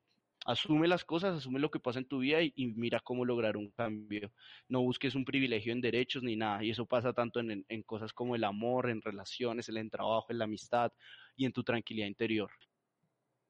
[0.45, 3.71] asume las cosas, asume lo que pasa en tu vida y, mira cómo lograr un
[3.71, 4.31] cambio
[4.67, 6.63] no busques un privilegio en derechos ni nada.
[6.63, 10.27] Y eso pasa tanto en, en- cosas como el amor, en relaciones, en el trabajo,
[10.29, 10.91] en la amistad
[11.35, 12.51] y en tu tranquilidad interior.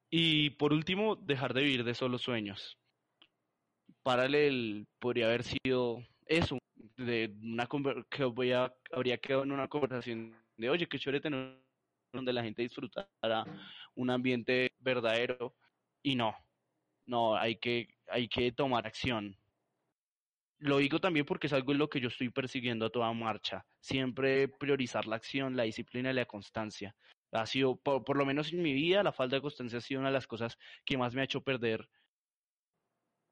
[0.09, 2.77] Y por último, dejar de vivir de solo sueños.
[4.03, 6.57] Paralel podría haber sido eso,
[6.97, 7.67] de una
[8.09, 11.57] que voy a- habría quedado en una conversación de, oye, qué chévere tener
[12.13, 13.07] donde la gente disfrutara
[13.95, 15.55] un ambiente verdadero.
[16.01, 16.35] Y no,
[17.05, 19.37] no, hay que, hay que tomar acción.
[20.59, 23.65] Lo digo también porque es algo en lo que yo estoy persiguiendo a toda marcha.
[23.79, 26.95] Siempre priorizar la acción, la disciplina y la constancia.
[27.31, 29.99] Ha sido, por, por lo menos en mi vida, la falta de constancia ha sido
[29.99, 31.89] una de las cosas que más me ha hecho perder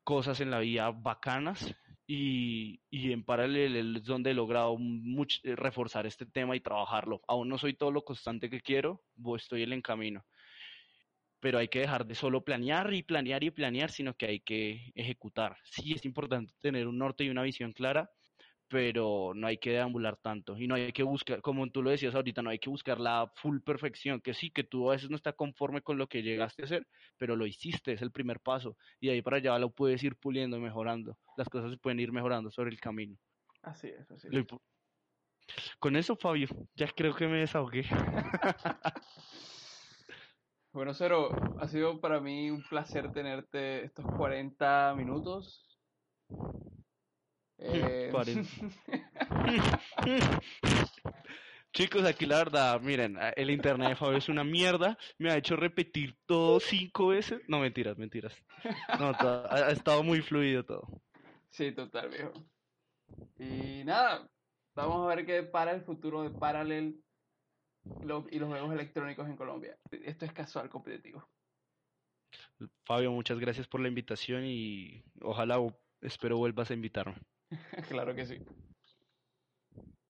[0.03, 1.73] cosas en la vida bacanas
[2.07, 7.21] y, y en paralelo es donde he logrado much- eh, reforzar este tema y trabajarlo.
[7.27, 9.03] Aún no soy todo lo constante que quiero,
[9.37, 10.25] estoy en el camino.
[11.41, 14.91] Pero hay que dejar de solo planear y planear y planear, sino que hay que
[14.95, 15.57] ejecutar.
[15.65, 18.09] Sí, es importante tener un norte y una visión clara,
[18.71, 22.15] pero no hay que deambular tanto y no hay que buscar, como tú lo decías
[22.15, 25.17] ahorita, no hay que buscar la full perfección, que sí, que tú a veces no
[25.17, 26.87] estás conforme con lo que llegaste a hacer,
[27.17, 30.15] pero lo hiciste, es el primer paso y de ahí para allá lo puedes ir
[30.15, 31.17] puliendo y mejorando.
[31.35, 33.17] Las cosas se pueden ir mejorando sobre el camino.
[33.61, 34.45] Así es, así es.
[35.79, 37.83] Con eso, Fabio, ya creo que me desahogué.
[40.73, 45.67] Bueno, Cero, ha sido para mí un placer tenerte estos 40 minutos.
[47.63, 48.49] Eh, 40.
[51.71, 54.97] Chicos, aquí la verdad, miren, el internet de Fabio es una mierda.
[55.19, 57.39] Me ha hecho repetir todo cinco veces.
[57.47, 58.33] No, mentiras, mentiras.
[58.99, 60.87] No, todo- ha, ha estado muy fluido todo.
[61.51, 62.33] Sí, total, viejo.
[63.37, 64.27] Y nada,
[64.73, 66.31] vamos a ver qué para el futuro de
[67.83, 69.77] Y los juegos electrónicos en Colombia.
[69.91, 71.27] Esto es casual competitivo.
[72.85, 75.57] Fabio, muchas gracias por la invitación y ojalá
[76.01, 77.15] espero vuelvas a invitarme.
[77.89, 78.37] claro que sí.